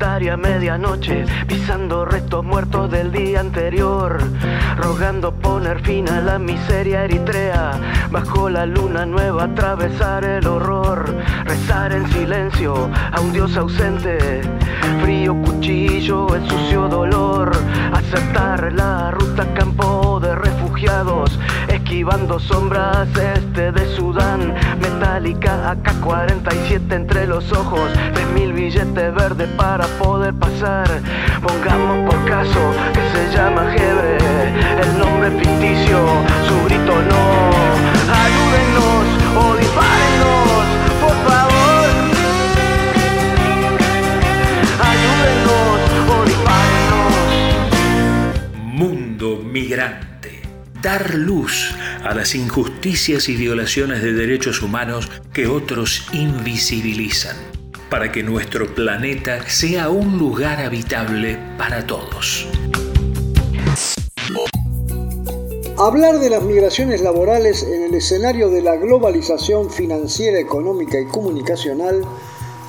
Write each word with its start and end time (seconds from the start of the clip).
solitaria 0.00 0.34
medianoche, 0.34 1.26
pisando 1.46 2.06
restos 2.06 2.42
muertos 2.42 2.90
del 2.90 3.12
día 3.12 3.40
anterior, 3.40 4.18
rogando 4.78 5.30
poner 5.30 5.82
fin 5.82 6.08
a 6.08 6.22
la 6.22 6.38
miseria 6.38 7.04
eritrea, 7.04 7.72
bajo 8.10 8.48
la 8.48 8.64
luna 8.64 9.04
nueva 9.04 9.44
atravesar 9.44 10.24
el 10.24 10.46
horror, 10.46 11.04
rezar 11.44 11.92
en 11.92 12.10
silencio 12.12 12.88
a 13.12 13.20
un 13.20 13.34
dios 13.34 13.54
ausente, 13.58 14.40
frío 15.02 15.34
cuchillo, 15.42 16.34
el 16.34 16.48
sucio 16.48 16.88
dolor, 16.88 17.52
aceptar 17.92 18.72
la 18.72 19.10
ruta 19.10 19.52
campo 19.52 20.09
refugiados, 20.40 21.38
esquivando 21.68 22.38
sombras 22.38 23.08
este 23.16 23.72
de 23.72 23.96
Sudán, 23.96 24.54
metálica 24.80 25.70
AK-47 25.70 26.92
entre 26.92 27.26
los 27.26 27.52
ojos, 27.52 27.90
mil 28.34 28.52
billetes 28.52 29.14
verdes 29.14 29.48
para 29.56 29.86
poder 29.98 30.34
pasar. 30.34 30.88
Pongamos 31.42 32.10
por 32.10 32.24
caso 32.26 32.72
que 32.92 33.00
se 33.12 33.36
llama 33.36 33.74
Hebre, 33.74 34.18
el 34.82 34.98
nombre 34.98 35.30
ficticio, 35.32 35.98
su 36.46 36.64
grito 36.66 36.94
no. 37.10 37.24
Ayúdennos 38.24 39.04
o 39.36 39.56
dispárennos, 39.56 40.64
por 41.00 41.16
favor. 41.28 41.88
Ayúdennos 44.90 45.80
o. 46.08 46.20
Mundo 48.56 49.42
migrante. 49.44 50.39
Dar 50.82 51.14
luz 51.14 51.74
a 52.02 52.14
las 52.14 52.34
injusticias 52.34 53.28
y 53.28 53.36
violaciones 53.36 54.02
de 54.02 54.14
derechos 54.14 54.62
humanos 54.62 55.10
que 55.32 55.46
otros 55.46 56.06
invisibilizan 56.12 57.36
para 57.90 58.10
que 58.10 58.22
nuestro 58.22 58.74
planeta 58.74 59.46
sea 59.46 59.90
un 59.90 60.16
lugar 60.16 60.60
habitable 60.60 61.38
para 61.58 61.86
todos. 61.86 62.46
Hablar 65.76 66.18
de 66.18 66.30
las 66.30 66.42
migraciones 66.42 67.02
laborales 67.02 67.62
en 67.62 67.82
el 67.82 67.94
escenario 67.94 68.48
de 68.48 68.62
la 68.62 68.76
globalización 68.76 69.70
financiera, 69.70 70.38
económica 70.38 70.98
y 70.98 71.06
comunicacional 71.06 72.02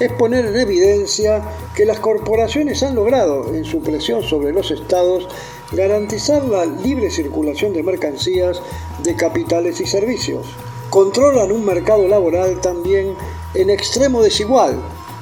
es 0.01 0.11
poner 0.13 0.45
en 0.47 0.57
evidencia 0.57 1.41
que 1.75 1.85
las 1.85 1.99
corporaciones 1.99 2.81
han 2.83 2.95
logrado, 2.95 3.53
en 3.53 3.63
su 3.63 3.81
presión 3.81 4.23
sobre 4.23 4.51
los 4.51 4.71
estados, 4.71 5.27
garantizar 5.71 6.43
la 6.43 6.65
libre 6.65 7.09
circulación 7.09 7.73
de 7.73 7.83
mercancías, 7.83 8.61
de 9.03 9.15
capitales 9.15 9.79
y 9.79 9.85
servicios. 9.85 10.45
Controlan 10.89 11.51
un 11.51 11.65
mercado 11.65 12.07
laboral 12.07 12.59
también 12.59 13.15
en 13.53 13.69
extremo 13.69 14.21
desigual, 14.21 14.75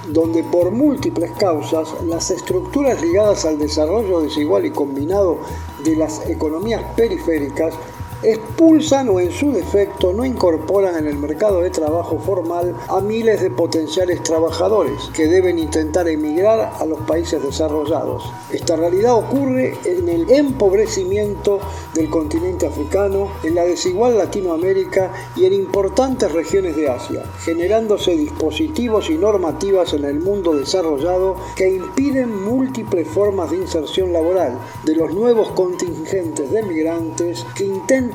donde 0.08 0.44
por 0.44 0.72
múltiples 0.72 1.32
causas 1.38 1.90
las 2.06 2.32
estructuras 2.32 3.02
ligadas 3.02 3.46
al 3.46 3.60
desarrollo 3.60 4.22
desigual 4.22 4.66
y 4.66 4.72
combinado 4.72 5.38
de 5.84 5.96
las 5.96 6.28
economías 6.28 6.82
periféricas 6.96 7.76
expulsan 8.22 9.08
o 9.10 9.20
en 9.20 9.32
su 9.32 9.52
defecto 9.52 10.12
no 10.12 10.26
incorporan 10.26 10.98
en 10.98 11.08
el 11.08 11.18
mercado 11.18 11.62
de 11.62 11.70
trabajo 11.70 12.20
formal 12.20 12.76
a 12.88 13.00
miles 13.00 13.42
de 13.42 13.50
potenciales 13.50 14.22
trabajadores 14.24 15.10
que 15.14 15.28
deben 15.28 15.58
intentar 15.58 16.08
emigrar 16.08 16.74
a 16.78 16.86
los 16.86 17.00
países 17.02 17.42
desarrollados. 17.42 18.24
Esta 18.52 18.76
realidad 18.76 19.16
ocurre 19.16 19.78
en 19.86 20.10
el 20.10 20.30
empobrecimiento 20.32 21.60
del 21.94 22.10
continente 22.10 22.68
africano, 22.68 23.30
en 23.44 23.56
la 23.56 23.64
desigual 23.64 24.18
Latinoamérica 24.18 25.12
y 25.36 25.46
en 25.46 25.54
importantes 25.54 26.32
regiones 26.32 26.76
de 26.76 26.90
Asia, 26.90 27.24
generándose 27.40 28.18
dispositivos 28.18 29.10
y 29.10 29.18
normativas 29.18 29.94
en 29.94 30.04
el 30.04 30.20
mundo 30.20 30.56
desarrollado 30.56 31.38
que 31.56 31.70
impiden 31.70 32.44
múltiples 32.44 33.08
formas 33.08 33.52
de 33.52 33.58
inserción 33.58 34.12
laboral 34.12 34.60
de 34.84 34.96
los 34.96 35.14
nuevos 35.14 35.52
contingentes 35.52 36.52
de 36.52 36.64
migrantes 36.64 37.46
que 37.56 37.66
intentan 37.66 38.09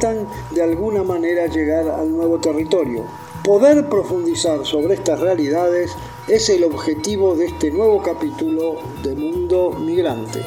de 0.51 0.63
alguna 0.63 1.05
manera 1.05 1.47
llegar 1.47 1.89
al 1.89 2.11
nuevo 2.11 2.41
territorio. 2.41 3.05
Poder 3.45 3.89
profundizar 3.89 4.65
sobre 4.67 4.95
estas 4.95 5.21
realidades 5.21 5.93
es 6.27 6.49
el 6.49 6.65
objetivo 6.65 7.37
de 7.37 7.47
este 7.47 7.71
nuevo 7.71 8.03
capítulo 8.03 8.77
de 9.03 9.15
Mundo 9.15 9.71
Migrante. 9.71 10.41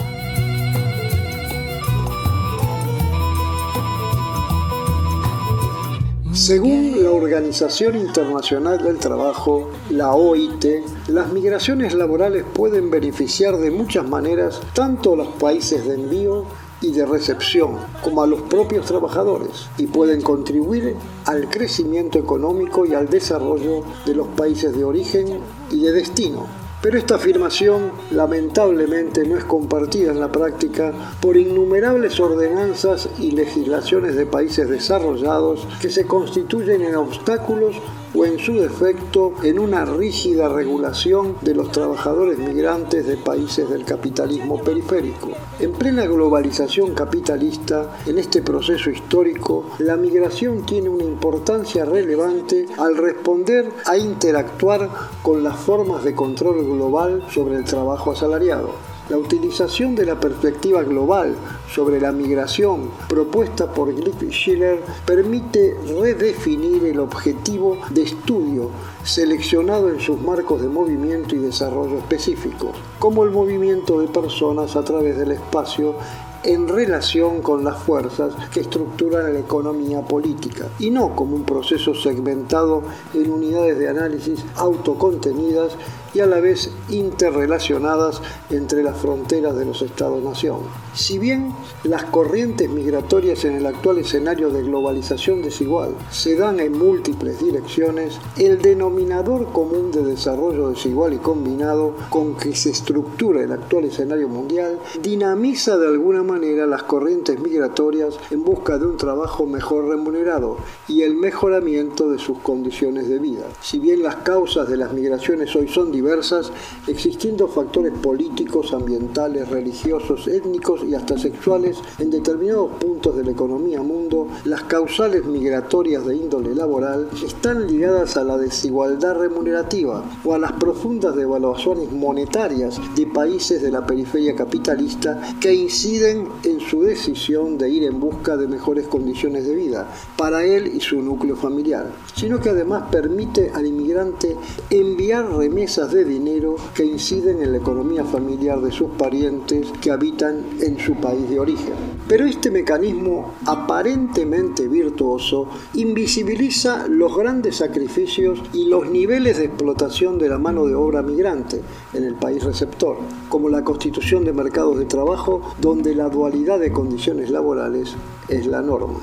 Según 6.34 7.02
la 7.02 7.12
Organización 7.12 7.96
Internacional 7.96 8.84
del 8.84 8.98
Trabajo, 8.98 9.72
la 9.90 10.14
OIT, 10.14 10.66
las 11.08 11.32
migraciones 11.32 11.94
laborales 11.94 12.44
pueden 12.54 12.92
beneficiar 12.92 13.58
de 13.58 13.72
muchas 13.72 14.08
maneras 14.08 14.62
tanto 14.74 15.16
los 15.16 15.30
países 15.30 15.88
de 15.88 15.96
envío 15.96 16.46
y 16.82 16.92
de 16.92 17.06
recepción, 17.06 17.78
como 18.04 18.22
a 18.22 18.28
los 18.28 18.42
propios 18.44 18.86
trabajadores, 18.86 19.70
y 19.78 19.88
pueden 19.88 20.22
contribuir 20.22 20.96
al 21.26 21.50
crecimiento 21.50 22.20
económico 22.20 22.86
y 22.86 22.94
al 22.94 23.10
desarrollo 23.10 23.84
de 24.06 24.16
los 24.16 24.28
países 24.30 24.76
de 24.76 24.84
origen 24.84 25.40
y 25.72 25.82
de 25.82 25.92
destino. 25.92 26.46
Pero 26.80 27.00
esta 27.00 27.16
afirmación 27.16 27.92
lamentablemente 28.12 29.26
no 29.26 29.36
es 29.36 29.44
compartida 29.44 30.12
en 30.12 30.20
la 30.20 30.32
práctica 30.32 30.94
por 31.20 31.36
innumerables 31.36 32.20
ordenanzas 32.20 33.10
y 33.18 33.32
legislaciones 33.32 34.16
de 34.16 34.28
países 34.28 34.70
desarrollados 34.70 35.68
que 35.82 35.90
se 35.90 36.06
constituyen 36.06 36.84
en 36.84 36.96
obstáculos 36.96 37.78
o 38.14 38.26
en 38.26 38.40
su 38.40 38.54
defecto 38.54 39.34
en 39.44 39.60
una 39.60 39.86
rígida 39.86 40.50
regulación 40.50 41.36
de 41.42 41.54
los 41.54 41.72
trabajadores 41.72 42.38
migrantes 42.38 43.06
de 43.06 43.18
países 43.18 43.70
del 43.70 43.86
capitalismo 43.86 44.62
periférico. 44.62 45.32
En 45.60 45.74
plena 45.74 46.06
globalización 46.06 46.94
capitalista, 46.94 47.98
en 48.06 48.18
este 48.18 48.42
proceso 48.42 48.90
histórico, 48.90 49.72
la 49.80 49.98
migración 49.98 50.66
tiene 50.66 50.90
una 50.90 51.04
importancia 51.04 51.86
relevante 51.86 52.66
al 52.78 52.98
responder 52.98 53.70
a 53.86 53.98
interactuar 53.98 54.90
con 55.22 55.44
las 55.44 55.58
formas 55.58 56.04
de 56.04 56.16
control 56.16 56.64
global 56.66 57.24
sobre 57.30 57.56
el 57.56 57.64
trabajo 57.64 58.12
asalariado. 58.12 58.97
La 59.10 59.18
utilización 59.18 59.96
de 59.96 60.06
la 60.06 60.20
perspectiva 60.20 60.84
global 60.84 61.34
sobre 61.74 62.02
la 62.02 62.12
migración 62.12 62.92
propuesta 63.08 63.72
por 63.72 63.94
Glick 63.94 64.30
Schiller 64.32 64.84
permite 65.06 65.78
redefinir 65.88 66.84
el 66.84 67.00
objetivo 67.00 67.78
de 67.90 68.02
estudio 68.02 68.70
seleccionado 69.04 69.90
en 69.90 70.02
sus 70.02 70.20
marcos 70.20 70.62
de 70.62 70.68
movimiento 70.68 71.36
y 71.36 71.40
desarrollo 71.40 72.00
específicos, 72.00 72.76
como 73.00 73.24
el 73.24 73.32
movimiento 73.32 74.02
de 74.02 74.10
personas 74.10 74.76
a 74.76 74.84
través 74.84 75.18
del 75.18 75.32
espacio 75.32 75.96
en 76.44 76.68
relación 76.68 77.42
con 77.42 77.64
las 77.64 77.78
fuerzas 77.78 78.34
que 78.54 78.62
estructuran 78.62 79.34
la 79.34 79.40
economía 79.40 80.02
política 80.02 80.68
y 80.80 80.90
no 80.90 81.16
como 81.16 81.36
un 81.36 81.44
proceso 81.44 81.96
segmentado 81.96 82.84
en 83.14 83.32
unidades 83.32 83.78
de 83.78 83.90
análisis 83.90 84.46
autocontenidas 84.56 85.74
y 86.14 86.20
a 86.20 86.26
la 86.26 86.40
vez 86.40 86.72
interrelacionadas 86.90 88.22
entre 88.50 88.84
las 88.84 88.98
fronteras 88.98 89.56
de 89.56 89.66
los 89.66 89.82
Estados-nación. 89.82 90.60
Si 90.94 91.20
bien 91.20 91.54
las 91.84 92.06
corrientes 92.06 92.70
migratorias 92.70 93.46
en 93.46 93.56
el 93.56 93.66
actual 93.66 94.00
escenario 94.00 94.50
de 94.50 94.64
globalización 94.64 95.42
desigual 95.42 95.96
se 96.10 96.36
dan 96.36 96.60
en 96.60 96.78
múltiples 96.78 97.40
direcciones, 97.40 98.20
el 98.38 98.62
denominador 98.62 99.52
común 99.52 99.92
de 99.92 100.04
desarrollo 100.04 100.70
desigual 100.70 101.14
y 101.14 101.18
combinado 101.18 101.94
con 102.10 102.36
que 102.36 102.56
se 102.56 102.72
estructura 102.72 103.44
el 103.44 103.52
actual 103.52 103.86
escenario 103.86 104.28
mundial 104.28 104.80
dinamiza 105.02 105.78
de 105.78 105.88
alguna 105.88 106.24
manera 106.24 106.66
las 106.66 106.84
corrientes 106.84 107.40
migratorias 107.40 108.18
en 108.32 108.44
busca 108.44 108.78
de 108.78 108.86
un 108.86 108.98
trabajo 108.98 109.46
mejor 109.46 109.88
remunerado 109.88 110.58
y 110.88 111.04
el 111.04 111.16
mejoramiento 111.16 112.10
de 112.10 112.20
sus 112.20 112.40
condiciones 112.40 113.08
de 113.08 113.20
vida. 113.20 113.46
Si 113.62 113.80
bien 113.80 114.04
las 114.04 114.18
causas 114.18 114.68
de 114.68 114.78
las 114.78 114.94
migraciones 114.94 115.56
hoy 115.56 115.68
son 115.68 115.92
diversas, 115.98 116.52
existiendo 116.88 117.48
factores 117.48 117.94
políticos, 117.94 118.74
ambientales, 118.74 119.50
religiosos, 119.50 120.28
étnicos 120.28 120.84
y 120.84 120.94
hasta 120.94 121.18
sexuales 121.18 121.78
en 121.98 122.12
determinados 122.12 122.72
puntos 122.80 123.16
de 123.16 123.24
la 123.24 123.32
economía 123.32 123.82
mundo, 123.82 124.28
las 124.46 124.64
causales 124.64 125.26
migratorias 125.26 126.06
de 126.06 126.16
índole 126.16 126.54
laboral 126.54 127.10
están 127.26 127.68
ligadas 127.68 128.16
a 128.18 128.24
la 128.24 128.38
desigualdad 128.38 129.18
remunerativa 129.18 130.04
o 130.24 130.34
a 130.34 130.40
las 130.40 130.52
profundas 130.54 131.16
devaluaciones 131.16 131.92
monetarias 131.92 132.80
de 132.96 133.08
países 133.08 133.62
de 133.62 133.72
la 133.72 133.86
periferia 133.86 134.36
capitalista 134.36 135.20
que 135.40 135.54
inciden 135.54 136.28
en 136.44 136.60
su 136.60 136.82
decisión 136.82 137.58
de 137.58 137.70
ir 137.70 137.84
en 137.84 138.00
busca 138.00 138.38
de 138.38 138.48
mejores 138.48 138.88
condiciones 138.88 139.48
de 139.48 139.56
vida 139.56 139.88
para 140.16 140.44
él 140.44 140.68
y 140.76 140.80
su 140.80 141.02
núcleo 141.02 141.36
familiar, 141.36 141.88
sino 142.14 142.40
que 142.40 142.50
además 142.50 142.84
permite 142.92 143.52
al 143.54 143.66
inmigrante 143.66 144.36
enviar 144.70 145.26
remesas 145.32 145.87
de 145.92 146.06
dinero 146.06 146.56
que 146.74 146.86
inciden 146.86 147.42
en 147.42 147.52
la 147.52 147.58
economía 147.58 148.04
familiar 148.04 148.62
de 148.62 148.72
sus 148.72 148.90
parientes 148.92 149.68
que 149.82 149.92
habitan 149.92 150.46
en 150.62 150.80
su 150.80 150.96
país 150.96 151.30
de 151.30 151.40
origen. 151.40 151.74
Pero 152.08 152.26
este 152.26 152.52
mecanismo 152.52 153.34
aparentemente 153.46 154.68
virtuoso 154.68 155.48
invisibiliza 155.74 156.88
los 156.88 157.16
grandes 157.16 157.58
sacrificios 157.58 158.42
y 158.54 158.66
los 158.66 158.90
niveles 158.90 159.38
de 159.38 159.46
explotación 159.46 160.18
de 160.18 160.30
la 160.30 160.38
mano 160.38 160.66
de 160.66 160.76
obra 160.76 161.02
migrante 161.02 161.62
en 161.94 162.04
el 162.04 162.16
país 162.16 162.44
receptor, 162.44 162.98
como 163.30 163.50
la 163.50 163.64
constitución 163.64 164.24
de 164.24 164.34
mercados 164.34 164.78
de 164.78 164.86
trabajo 164.86 165.42
donde 165.60 165.96
la 165.96 166.10
dualidad 166.10 166.60
de 166.60 166.72
condiciones 166.72 167.30
laborales 167.30 167.96
es 168.28 168.46
la 168.48 168.62
norma. 168.62 169.00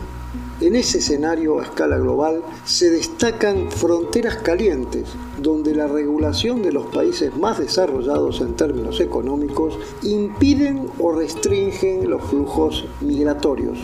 En 0.61 0.77
ese 0.77 0.99
escenario 0.99 1.59
a 1.59 1.65
escala 1.65 1.99
global 1.99 2.41
se 2.65 2.89
destacan 2.89 3.73
fronteras 3.73 4.37
calientes, 4.37 5.09
donde 5.37 5.75
la 5.75 5.89
regulación 5.89 6.62
de 6.62 6.71
los 6.71 6.87
países 6.87 7.37
más 7.37 7.59
desarrollados 7.59 8.41
en 8.41 8.55
términos 8.55 9.01
económicos 9.01 9.77
impiden 10.03 10.87
o 11.01 11.12
restringen 11.12 12.09
los 12.09 12.23
flujos 12.23 12.85
migratorios. 13.01 13.79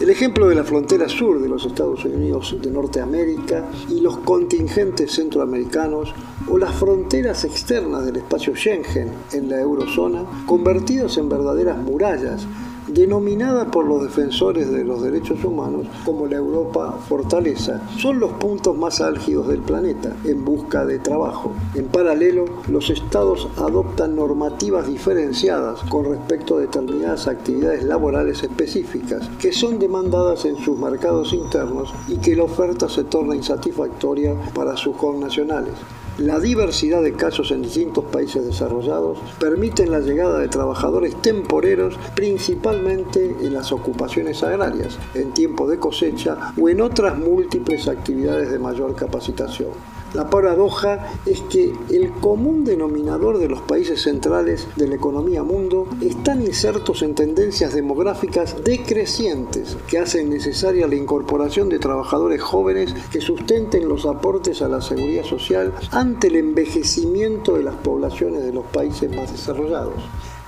El 0.00 0.10
ejemplo 0.10 0.48
de 0.48 0.56
la 0.56 0.64
frontera 0.64 1.08
sur 1.08 1.40
de 1.40 1.48
los 1.48 1.64
Estados 1.64 2.04
Unidos 2.04 2.56
de 2.60 2.72
Norteamérica 2.72 3.70
y 3.88 4.00
los 4.00 4.18
contingentes 4.18 5.12
centroamericanos 5.12 6.12
o 6.48 6.58
las 6.58 6.74
fronteras 6.74 7.44
externas 7.44 8.04
del 8.04 8.16
espacio 8.16 8.56
Schengen 8.56 9.12
en 9.32 9.48
la 9.48 9.60
eurozona, 9.60 10.24
convertidos 10.44 11.18
en 11.18 11.28
verdaderas 11.28 11.78
murallas 11.78 12.46
denominada 12.88 13.70
por 13.70 13.86
los 13.86 14.02
defensores 14.02 14.70
de 14.70 14.84
los 14.84 15.02
derechos 15.02 15.44
humanos 15.44 15.86
como 16.04 16.26
la 16.26 16.36
Europa 16.36 16.98
fortaleza, 17.08 17.80
son 17.98 18.20
los 18.20 18.32
puntos 18.32 18.76
más 18.76 19.00
álgidos 19.00 19.48
del 19.48 19.60
planeta 19.60 20.16
en 20.24 20.44
busca 20.44 20.84
de 20.84 20.98
trabajo. 20.98 21.52
En 21.74 21.86
paralelo, 21.86 22.44
los 22.68 22.90
estados 22.90 23.48
adoptan 23.56 24.16
normativas 24.16 24.86
diferenciadas 24.86 25.80
con 25.88 26.04
respecto 26.04 26.56
a 26.56 26.60
determinadas 26.60 27.28
actividades 27.28 27.84
laborales 27.84 28.42
específicas 28.42 29.28
que 29.40 29.52
son 29.52 29.78
demandadas 29.78 30.44
en 30.44 30.56
sus 30.56 30.78
mercados 30.78 31.32
internos 31.32 31.92
y 32.08 32.16
que 32.16 32.36
la 32.36 32.44
oferta 32.44 32.88
se 32.88 33.04
torna 33.04 33.34
insatisfactoria 33.34 34.34
para 34.54 34.76
sus 34.76 34.96
connacionales. 34.96 35.74
La 36.18 36.40
diversidad 36.40 37.02
de 37.02 37.12
casos 37.12 37.50
en 37.50 37.60
distintos 37.60 38.02
países 38.06 38.42
desarrollados 38.42 39.18
permiten 39.38 39.90
la 39.90 40.00
llegada 40.00 40.38
de 40.38 40.48
trabajadores 40.48 41.14
temporeros 41.20 41.98
principalmente 42.14 43.36
en 43.42 43.52
las 43.52 43.70
ocupaciones 43.70 44.42
agrarias, 44.42 44.98
en 45.12 45.34
tiempo 45.34 45.68
de 45.68 45.78
cosecha 45.78 46.54
o 46.58 46.70
en 46.70 46.80
otras 46.80 47.18
múltiples 47.18 47.86
actividades 47.86 48.50
de 48.50 48.58
mayor 48.58 48.94
capacitación. 48.94 49.72
La 50.14 50.30
paradoja 50.30 51.12
es 51.26 51.40
que 51.42 51.72
el 51.90 52.10
común 52.12 52.64
denominador 52.64 53.38
de 53.38 53.48
los 53.48 53.60
países 53.62 54.02
centrales 54.02 54.66
de 54.76 54.88
la 54.88 54.94
economía 54.94 55.42
mundo 55.42 55.86
están 56.00 56.42
insertos 56.42 57.02
en 57.02 57.14
tendencias 57.14 57.74
demográficas 57.74 58.64
decrecientes 58.64 59.76
que 59.88 59.98
hacen 59.98 60.30
necesaria 60.30 60.86
la 60.86 60.94
incorporación 60.94 61.68
de 61.68 61.78
trabajadores 61.78 62.40
jóvenes 62.40 62.94
que 63.10 63.20
sustenten 63.20 63.88
los 63.88 64.06
aportes 64.06 64.62
a 64.62 64.68
la 64.68 64.80
seguridad 64.80 65.24
social 65.24 65.74
ante 65.90 66.28
el 66.28 66.36
envejecimiento 66.36 67.54
de 67.56 67.64
las 67.64 67.76
poblaciones 67.76 68.44
de 68.44 68.52
los 68.52 68.64
países 68.66 69.14
más 69.14 69.32
desarrollados 69.32 69.94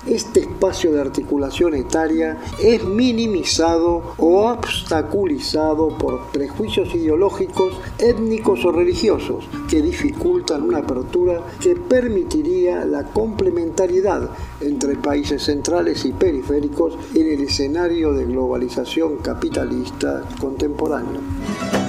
este 0.08 0.40
espacio 0.40 0.92
de 0.92 1.00
articulación 1.00 1.74
etaria 1.74 2.38
es 2.62 2.84
minimizado 2.84 4.14
o 4.16 4.48
obstaculizado 4.50 5.88
por 5.98 6.26
prejuicios 6.28 6.94
ideológicos, 6.94 7.74
étnicos 7.98 8.64
o 8.64 8.72
religiosos 8.72 9.48
que 9.68 9.82
dificultan 9.82 10.62
una 10.62 10.78
apertura 10.78 11.42
que 11.60 11.76
permitiría 11.76 12.84
la 12.84 13.04
complementariedad 13.04 14.30
entre 14.60 14.96
países 14.96 15.42
centrales 15.42 16.04
y 16.04 16.12
periféricos 16.12 16.96
en 17.14 17.26
el 17.28 17.40
escenario 17.42 18.12
de 18.12 18.24
globalización 18.24 19.16
capitalista 19.18 20.22
contemporáneo. 20.40 21.87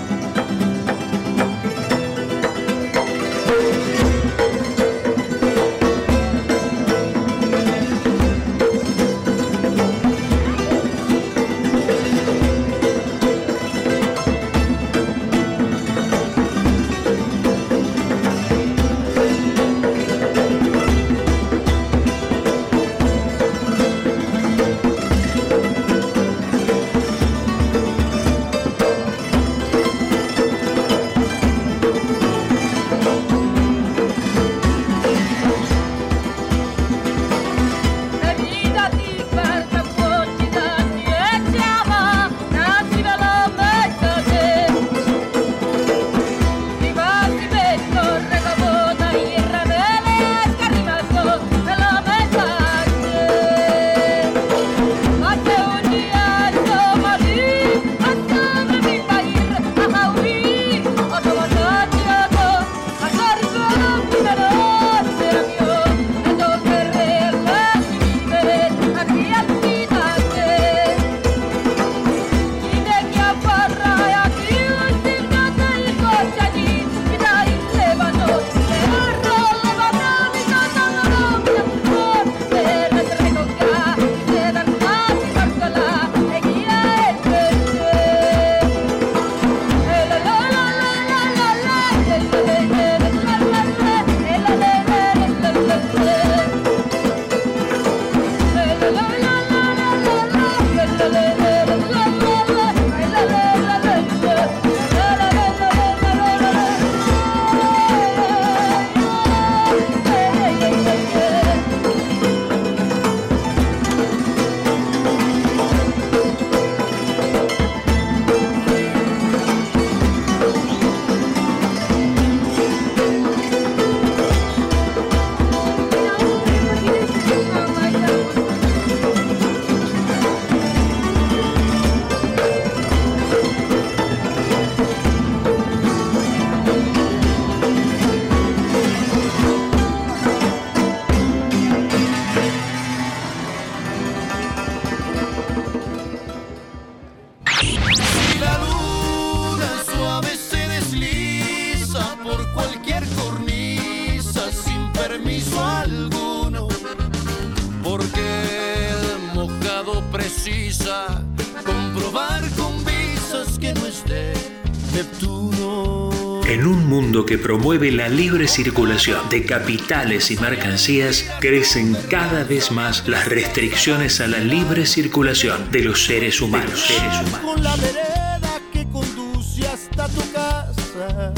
Promueve 167.50 167.92
la 167.92 168.10
libre 168.10 168.48
circulación 168.48 169.28
de 169.32 169.44
capitales 169.44 170.30
y 170.30 170.38
mercancías, 170.38 171.26
crecen 171.40 171.98
cada 172.08 172.44
vez 172.44 172.70
más 172.70 173.08
las 173.08 173.28
restricciones 173.28 174.22
a 174.22 174.28
la 174.28 174.38
libre 174.38 174.86
circulación 174.86 175.72
de 175.72 175.82
los 175.82 176.06
seres 176.06 176.42
humanos. 176.42 176.88
Humanos. 176.92 177.62
la 177.62 177.76
vereda 177.78 178.62
que 178.72 178.88
conduce 178.90 179.66
hasta 179.66 180.08
tu 180.10 180.32
casa. 180.32 181.34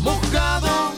Mojado, 0.00 0.92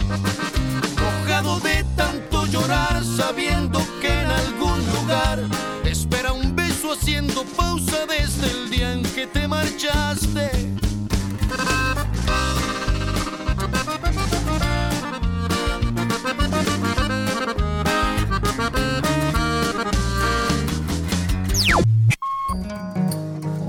mojado 0.96 1.60
de 1.60 1.84
tanto 1.94 2.46
llorar, 2.46 3.04
sabiendo 3.04 3.86
que 4.00 4.08
en 4.08 4.30
algún 4.30 4.80
lugar 4.90 5.38
te 5.82 5.90
espera 5.90 6.32
un 6.32 6.56
beso 6.56 6.94
haciendo 6.94 7.44
pausa 7.58 8.06
desde 8.06 8.50
el 8.52 8.70
día 8.70 8.90
en 8.90 9.02
que 9.02 9.26
te 9.26 9.46
marchaste. 9.46 10.77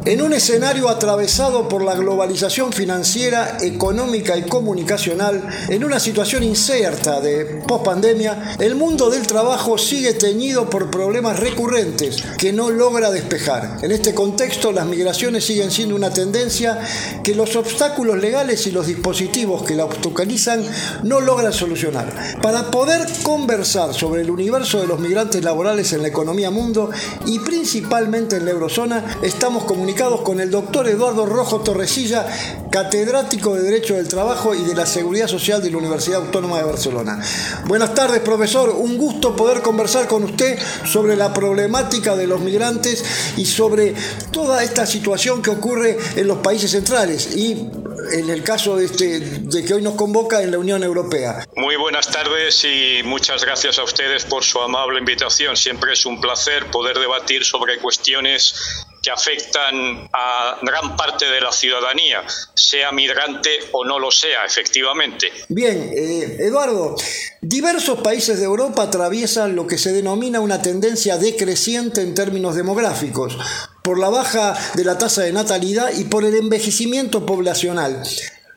En 0.09 0.23
un 0.23 0.33
escenario 0.33 0.89
atravesado 0.89 1.69
por 1.69 1.83
la 1.83 1.93
globalización 1.93 2.73
financiera, 2.73 3.59
económica 3.61 4.35
y 4.35 4.41
comunicacional, 4.41 5.47
en 5.69 5.83
una 5.83 5.99
situación 5.99 6.41
incierta 6.41 7.21
de 7.21 7.61
pospandemia, 7.67 8.55
el 8.57 8.73
mundo 8.73 9.11
del 9.11 9.27
trabajo 9.27 9.77
sigue 9.77 10.13
teñido 10.13 10.67
por 10.67 10.89
problemas 10.89 11.39
recurrentes 11.39 12.23
que 12.39 12.51
no 12.51 12.71
logra 12.71 13.11
despejar. 13.11 13.77
En 13.83 13.91
este 13.91 14.15
contexto, 14.15 14.71
las 14.71 14.87
migraciones 14.87 15.45
siguen 15.45 15.69
siendo 15.69 15.95
una 15.95 16.09
tendencia 16.09 16.79
que 17.23 17.35
los 17.35 17.55
obstáculos 17.55 18.17
legales 18.17 18.65
y 18.65 18.71
los 18.71 18.87
dispositivos 18.87 19.61
que 19.61 19.75
la 19.75 19.85
obstaculizan 19.85 20.65
no 21.03 21.19
logran 21.19 21.53
solucionar. 21.53 22.39
Para 22.41 22.71
poder 22.71 23.07
conversar 23.21 23.93
sobre 23.93 24.23
el 24.23 24.31
universo 24.31 24.81
de 24.81 24.87
los 24.87 24.99
migrantes 24.99 25.43
laborales 25.43 25.93
en 25.93 26.01
la 26.01 26.07
economía 26.07 26.49
mundo 26.49 26.89
y 27.27 27.37
principalmente 27.37 28.37
en 28.37 28.45
la 28.45 28.51
eurozona, 28.51 29.19
estamos 29.21 29.65
comunicando 29.65 29.99
con 30.00 30.39
el 30.39 30.50
doctor 30.50 30.88
Eduardo 30.88 31.25
Rojo 31.25 31.60
Torresilla, 31.60 32.25
catedrático 32.72 33.53
de 33.53 33.63
Derecho 33.63 33.96
del 33.96 34.08
Trabajo 34.08 34.56
y 34.56 34.63
de 34.63 34.74
la 34.74 34.86
Seguridad 34.86 35.27
Social 35.27 35.62
de 35.62 35.70
la 35.70 35.77
Universidad 35.77 36.22
Autónoma 36.22 36.58
de 36.58 36.63
Barcelona. 36.63 37.22
Buenas 37.65 37.94
tardes, 37.94 38.22
profesor. 38.22 38.70
Un 38.70 38.98
gusto 38.98 39.36
poder 39.36 39.62
conversar 39.62 40.08
con 40.08 40.24
usted 40.24 40.58
sobre 40.86 41.18
la 41.18 41.34
problemática 41.34 42.15
de 42.15 42.27
los 42.27 42.39
migrantes 42.39 43.34
y 43.36 43.46
sobre 43.46 43.94
toda 44.32 44.63
esta 44.63 44.86
situación 44.86 45.41
que 45.41 45.50
ocurre 45.50 45.98
en 46.15 46.29
los 46.29 46.38
países 46.38 46.72
centrales 46.72 47.36
y 47.36 47.70
en 48.13 48.29
el 48.29 48.41
caso 48.41 48.77
de, 48.77 48.86
este, 48.86 49.20
de 49.20 49.65
que 49.65 49.74
hoy 49.74 49.82
nos 49.82 49.96
convoca 49.96 50.41
en 50.41 50.51
la 50.51 50.60
Unión 50.60 50.82
Europea. 50.82 51.46
Muy 51.58 51.75
buenas 51.75 52.10
tardes 52.10 52.63
y 52.63 53.03
muchas 53.03 53.44
gracias 53.44 53.77
a 53.79 53.84
ustedes 53.84 54.24
por 54.24 54.46
su 54.46 54.62
amable 54.62 55.00
invitación. 55.00 55.58
Siempre 55.58 55.91
es 55.91 56.06
un 56.06 56.22
placer 56.22 56.72
poder 56.72 56.98
debatir 56.98 57.44
sobre 57.44 57.79
cuestiones 57.79 58.88
afectan 59.09 60.09
a 60.13 60.57
gran 60.61 60.95
parte 60.95 61.25
de 61.25 61.41
la 61.41 61.51
ciudadanía, 61.51 62.23
sea 62.53 62.91
migrante 62.91 63.49
o 63.71 63.85
no 63.85 63.99
lo 63.99 64.11
sea, 64.11 64.45
efectivamente. 64.45 65.31
Bien, 65.47 65.91
eh, 65.95 66.37
Eduardo, 66.39 66.95
diversos 67.41 68.01
países 68.01 68.39
de 68.39 68.45
Europa 68.45 68.83
atraviesan 68.83 69.55
lo 69.55 69.67
que 69.67 69.77
se 69.77 69.93
denomina 69.93 70.39
una 70.39 70.61
tendencia 70.61 71.17
decreciente 71.17 72.01
en 72.01 72.13
términos 72.13 72.55
demográficos, 72.55 73.37
por 73.83 73.97
la 73.97 74.09
baja 74.09 74.57
de 74.75 74.83
la 74.83 74.97
tasa 74.97 75.23
de 75.23 75.33
natalidad 75.33 75.91
y 75.97 76.05
por 76.05 76.25
el 76.25 76.35
envejecimiento 76.35 77.25
poblacional. 77.25 78.03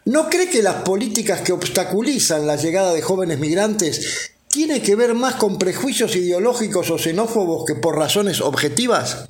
¿No 0.05 0.29
cree 0.29 0.51
que 0.51 0.63
las 0.63 0.83
políticas 0.83 1.43
que 1.43 1.53
obstaculizan 1.53 2.47
la 2.47 2.57
llegada 2.57 2.93
de 2.93 3.03
jóvenes 3.03 3.39
migrantes 3.39 4.33
tienen 4.49 4.83
que 4.83 4.97
ver 4.97 5.15
más 5.15 5.37
con 5.37 5.59
prejuicios 5.59 6.17
ideológicos 6.17 6.91
o 6.91 6.99
xenófobos 6.99 7.65
que 7.65 7.77
por 7.77 7.97
razones 7.97 8.41
objetivas? 8.41 9.29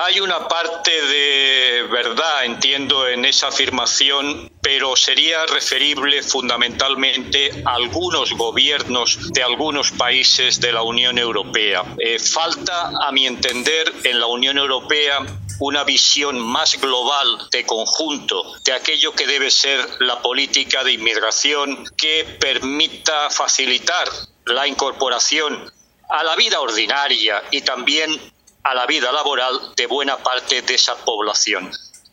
Hay 0.00 0.20
una 0.20 0.46
parte 0.46 0.92
de 0.92 1.82
verdad, 1.90 2.44
entiendo, 2.44 3.08
en 3.08 3.24
esa 3.24 3.48
afirmación, 3.48 4.48
pero 4.62 4.94
sería 4.94 5.44
referible 5.46 6.22
fundamentalmente 6.22 7.50
a 7.64 7.74
algunos 7.74 8.32
gobiernos 8.34 9.32
de 9.32 9.42
algunos 9.42 9.90
países 9.90 10.60
de 10.60 10.70
la 10.70 10.82
Unión 10.82 11.18
Europea. 11.18 11.82
Eh, 11.98 12.20
falta, 12.20 12.92
a 13.02 13.10
mi 13.10 13.26
entender, 13.26 13.92
en 14.04 14.20
la 14.20 14.26
Unión 14.26 14.56
Europea 14.58 15.18
una 15.58 15.82
visión 15.82 16.38
más 16.38 16.80
global 16.80 17.48
de 17.50 17.66
conjunto 17.66 18.54
de 18.64 18.74
aquello 18.74 19.12
que 19.14 19.26
debe 19.26 19.50
ser 19.50 19.84
la 19.98 20.22
política 20.22 20.84
de 20.84 20.92
inmigración 20.92 21.84
que 21.96 22.36
permita 22.38 23.30
facilitar 23.30 24.08
la 24.46 24.68
incorporación 24.68 25.72
a 26.08 26.22
la 26.22 26.36
vida 26.36 26.60
ordinaria 26.60 27.42
y 27.50 27.62
también 27.62 28.37
a 28.62 28.74
la 28.74 28.86
vida 28.86 29.12
laboral 29.12 29.72
de 29.76 29.86
buena 29.86 30.16
parte 30.18 30.62
de 30.62 30.74
esa 30.74 30.96
población. 30.96 31.70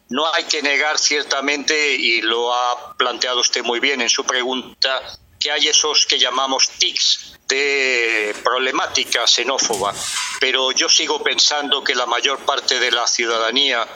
No 0.10 0.32
hay 0.34 0.44
que 0.44 0.62
negar 0.62 1.00
ciertamente, 1.00 1.96
y 1.96 2.22
lo 2.22 2.54
ha 2.54 2.96
planteado 2.98 3.40
usted 3.40 3.64
muy 3.64 3.80
bien 3.80 4.02
en 4.02 4.10
su 4.10 4.24
pregunta, 4.24 5.02
que 5.40 5.52
hay 5.52 5.68
esos 5.68 6.06
que 6.06 6.20
llamamos 6.20 6.70
tics 6.70 7.38
de 7.48 8.36
problemática 8.44 9.28
xenófoba, 9.28 9.94
pero 10.40 10.72
yo 10.72 10.90
sigo 10.90 11.22
pensando 11.22 11.84
que 11.84 11.96
la 11.96 12.06
mayor 12.06 12.40
parte 12.40 12.80
de 12.80 12.92
la 12.92 13.06
ciudadanía 13.08 13.88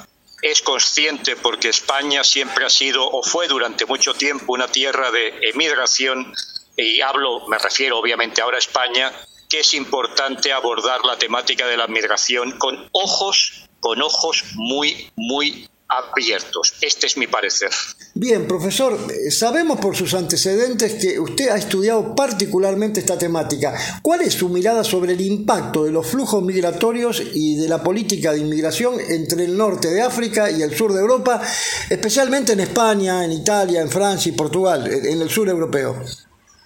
es 0.42 0.62
consciente 0.62 1.36
porque 1.36 1.70
España 1.70 2.24
siempre 2.24 2.66
ha 2.66 2.70
sido 2.70 3.10
o 3.10 3.24
fue 3.24 3.48
durante 3.48 3.86
mucho 3.86 4.14
tiempo 4.14 4.54
una 4.54 4.68
tierra 4.68 5.12
de 5.12 5.40
emigración 5.42 6.34
y 6.78 7.02
hablo, 7.02 7.48
me 7.48 7.58
refiero 7.58 7.98
obviamente 7.98 8.42
ahora 8.42 8.58
a 8.58 8.60
España, 8.60 9.12
que 9.50 9.62
es 9.62 9.74
importante 9.74 10.54
abordar 10.54 11.04
la 11.04 11.18
temática 11.18 11.68
de 11.68 11.76
la 11.76 11.88
migración 11.88 12.58
con 12.60 12.88
ojos, 12.92 13.68
con 13.80 14.02
ojos 14.02 14.44
muy, 14.54 15.12
muy 15.16 15.68
abiertos. 15.90 16.76
Este 16.82 17.08
es 17.08 17.18
mi 17.18 17.26
parecer. 17.26 17.72
Bien, 18.14 18.48
profesor, 18.48 18.96
sabemos 19.32 19.80
por 19.80 19.96
sus 19.96 20.14
antecedentes 20.14 20.94
que 20.94 21.20
usted 21.20 21.50
ha 21.50 21.58
estudiado 21.58 22.14
particularmente 22.14 23.00
esta 23.00 23.18
temática. 23.18 23.74
¿Cuál 24.04 24.22
es 24.22 24.36
su 24.36 24.50
mirada 24.50 24.84
sobre 24.84 25.14
el 25.14 25.22
impacto 25.22 25.86
de 25.86 25.92
los 25.92 26.06
flujos 26.06 26.44
migratorios 26.44 27.24
y 27.34 27.56
de 27.56 27.68
la 27.68 27.84
política 27.84 28.34
de 28.34 28.40
inmigración 28.40 29.00
entre 29.00 29.46
el 29.46 29.58
norte 29.58 29.88
de 29.88 30.04
África 30.04 30.52
y 30.52 30.62
el 30.62 30.78
sur 30.78 30.94
de 30.94 31.02
Europa, 31.02 31.42
especialmente 31.90 32.54
en 32.54 32.60
España, 32.60 33.26
en 33.26 33.32
Italia, 33.32 33.82
en 33.82 33.90
Francia 33.90 34.32
y 34.32 34.36
Portugal, 34.36 34.88
en 34.88 35.20
el 35.20 35.30
sur 35.30 35.50
europeo? 35.50 36.04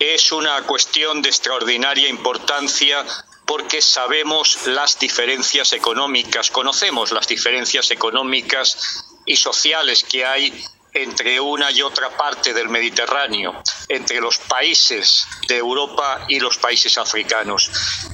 Es 0.03 0.31
una 0.31 0.61
cuestión 0.63 1.21
de 1.21 1.29
extraordinaria 1.29 2.09
importancia 2.09 3.05
porque 3.45 3.81
sabemos 3.81 4.67
las 4.67 4.99
diferencias 4.99 5.73
económicas, 5.73 6.49
conocemos 6.49 7.11
las 7.11 7.27
diferencias 7.27 7.91
económicas 7.91 9.05
y 9.25 9.35
sociales 9.35 10.03
que 10.03 10.25
hay 10.25 10.65
entre 10.93 11.39
una 11.39 11.71
y 11.71 11.81
otra 11.81 12.15
parte 12.15 12.53
del 12.53 12.69
Mediterráneo, 12.69 13.61
entre 13.89 14.21
los 14.21 14.37
países 14.37 15.25
de 15.47 15.57
Europa 15.57 16.25
y 16.27 16.39
los 16.39 16.57
países 16.57 16.97
africanos. 16.97 17.71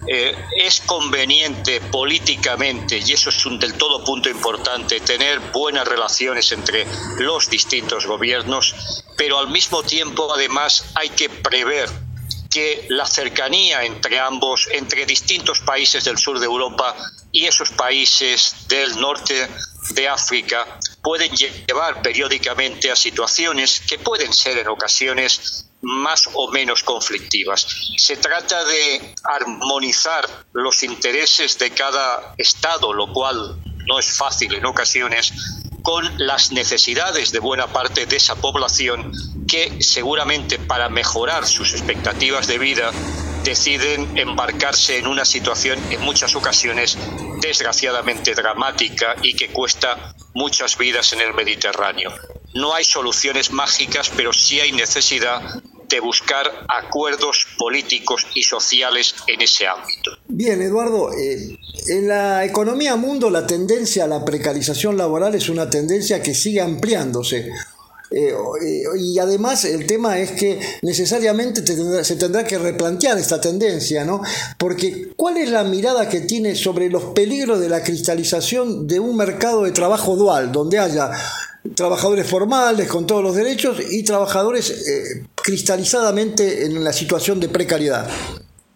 Eh, 0.07 0.35
es 0.55 0.81
conveniente 0.81 1.81
políticamente, 1.81 2.99
y 3.05 3.13
eso 3.13 3.29
es 3.29 3.45
un 3.45 3.59
del 3.59 3.73
todo 3.73 4.03
punto 4.03 4.29
importante, 4.29 5.01
tener 5.01 5.39
buenas 5.51 5.87
relaciones 5.87 6.51
entre 6.51 6.87
los 7.17 7.49
distintos 7.49 8.05
gobiernos, 8.05 9.03
pero 9.17 9.39
al 9.39 9.49
mismo 9.49 9.83
tiempo 9.83 10.33
además 10.33 10.85
hay 10.95 11.09
que 11.09 11.29
prever 11.29 11.89
que 12.49 12.87
la 12.89 13.05
cercanía 13.05 13.83
entre 13.83 14.19
ambos, 14.19 14.67
entre 14.71 15.05
distintos 15.05 15.59
países 15.59 16.03
del 16.03 16.17
sur 16.17 16.39
de 16.39 16.45
Europa 16.45 16.95
y 17.31 17.45
esos 17.45 17.69
países 17.71 18.67
del 18.67 18.99
norte 18.99 19.47
de 19.91 20.07
África, 20.07 20.79
pueden 21.01 21.31
llevar 21.35 22.01
periódicamente 22.01 22.91
a 22.91 22.95
situaciones 22.95 23.81
que 23.87 23.97
pueden 23.99 24.33
ser 24.33 24.57
en 24.57 24.67
ocasiones 24.67 25.65
más 25.81 26.29
o 26.33 26.51
menos 26.51 26.83
conflictivas. 26.83 27.65
Se 27.97 28.17
trata 28.17 28.63
de 28.65 29.15
armonizar 29.23 30.27
los 30.53 30.83
intereses 30.83 31.57
de 31.57 31.71
cada 31.71 32.33
Estado, 32.37 32.93
lo 32.93 33.11
cual 33.13 33.55
no 33.87 33.99
es 33.99 34.17
fácil 34.17 34.53
en 34.53 34.65
ocasiones, 34.65 35.31
con 35.81 36.05
las 36.17 36.51
necesidades 36.51 37.31
de 37.31 37.39
buena 37.39 37.67
parte 37.67 38.05
de 38.05 38.17
esa 38.17 38.35
población 38.35 39.11
que 39.47 39.81
seguramente 39.81 40.59
para 40.59 40.89
mejorar 40.89 41.47
sus 41.47 41.73
expectativas 41.73 42.47
de 42.47 42.57
vida 42.59 42.91
deciden 43.43 44.17
embarcarse 44.17 44.97
en 44.97 45.07
una 45.07 45.25
situación 45.25 45.79
en 45.89 46.01
muchas 46.01 46.35
ocasiones 46.35 46.97
desgraciadamente 47.41 48.33
dramática 48.33 49.15
y 49.21 49.35
que 49.35 49.49
cuesta 49.49 50.15
muchas 50.33 50.77
vidas 50.77 51.13
en 51.13 51.21
el 51.21 51.33
Mediterráneo. 51.33 52.11
No 52.53 52.73
hay 52.73 52.83
soluciones 52.83 53.51
mágicas, 53.51 54.11
pero 54.15 54.33
sí 54.33 54.59
hay 54.59 54.71
necesidad 54.71 55.61
de 55.89 55.99
buscar 55.99 56.45
acuerdos 56.67 57.47
políticos 57.57 58.27
y 58.35 58.43
sociales 58.43 59.15
en 59.27 59.41
ese 59.41 59.67
ámbito. 59.67 60.11
Bien, 60.27 60.61
Eduardo, 60.61 61.11
eh, 61.13 61.57
en 61.87 62.07
la 62.07 62.45
economía 62.45 62.95
mundo 62.95 63.29
la 63.29 63.47
tendencia 63.47 64.03
a 64.03 64.07
la 64.07 64.23
precarización 64.23 64.97
laboral 64.97 65.33
es 65.33 65.49
una 65.49 65.69
tendencia 65.69 66.21
que 66.21 66.35
sigue 66.35 66.61
ampliándose. 66.61 67.51
Eh, 68.11 68.33
y 68.97 69.19
además 69.19 69.65
el 69.65 69.85
tema 69.85 70.17
es 70.17 70.31
que 70.31 70.59
necesariamente 70.81 71.61
se 72.03 72.15
tendrá 72.15 72.43
que 72.43 72.57
replantear 72.57 73.17
esta 73.19 73.39
tendencia, 73.39 74.03
¿no? 74.03 74.21
Porque 74.57 75.09
¿cuál 75.15 75.37
es 75.37 75.49
la 75.49 75.63
mirada 75.63 76.09
que 76.09 76.21
tiene 76.21 76.55
sobre 76.55 76.89
los 76.89 77.05
peligros 77.13 77.59
de 77.59 77.69
la 77.69 77.83
cristalización 77.83 78.87
de 78.87 78.99
un 78.99 79.15
mercado 79.15 79.63
de 79.63 79.71
trabajo 79.71 80.15
dual, 80.15 80.51
donde 80.51 80.79
haya 80.79 81.11
trabajadores 81.75 82.27
formales 82.27 82.87
con 82.87 83.05
todos 83.05 83.21
los 83.21 83.35
derechos 83.35 83.77
y 83.91 84.03
trabajadores 84.03 84.71
eh, 84.71 85.25
cristalizadamente 85.35 86.65
en 86.65 86.83
la 86.83 86.93
situación 86.93 87.39
de 87.39 87.49
precariedad? 87.49 88.09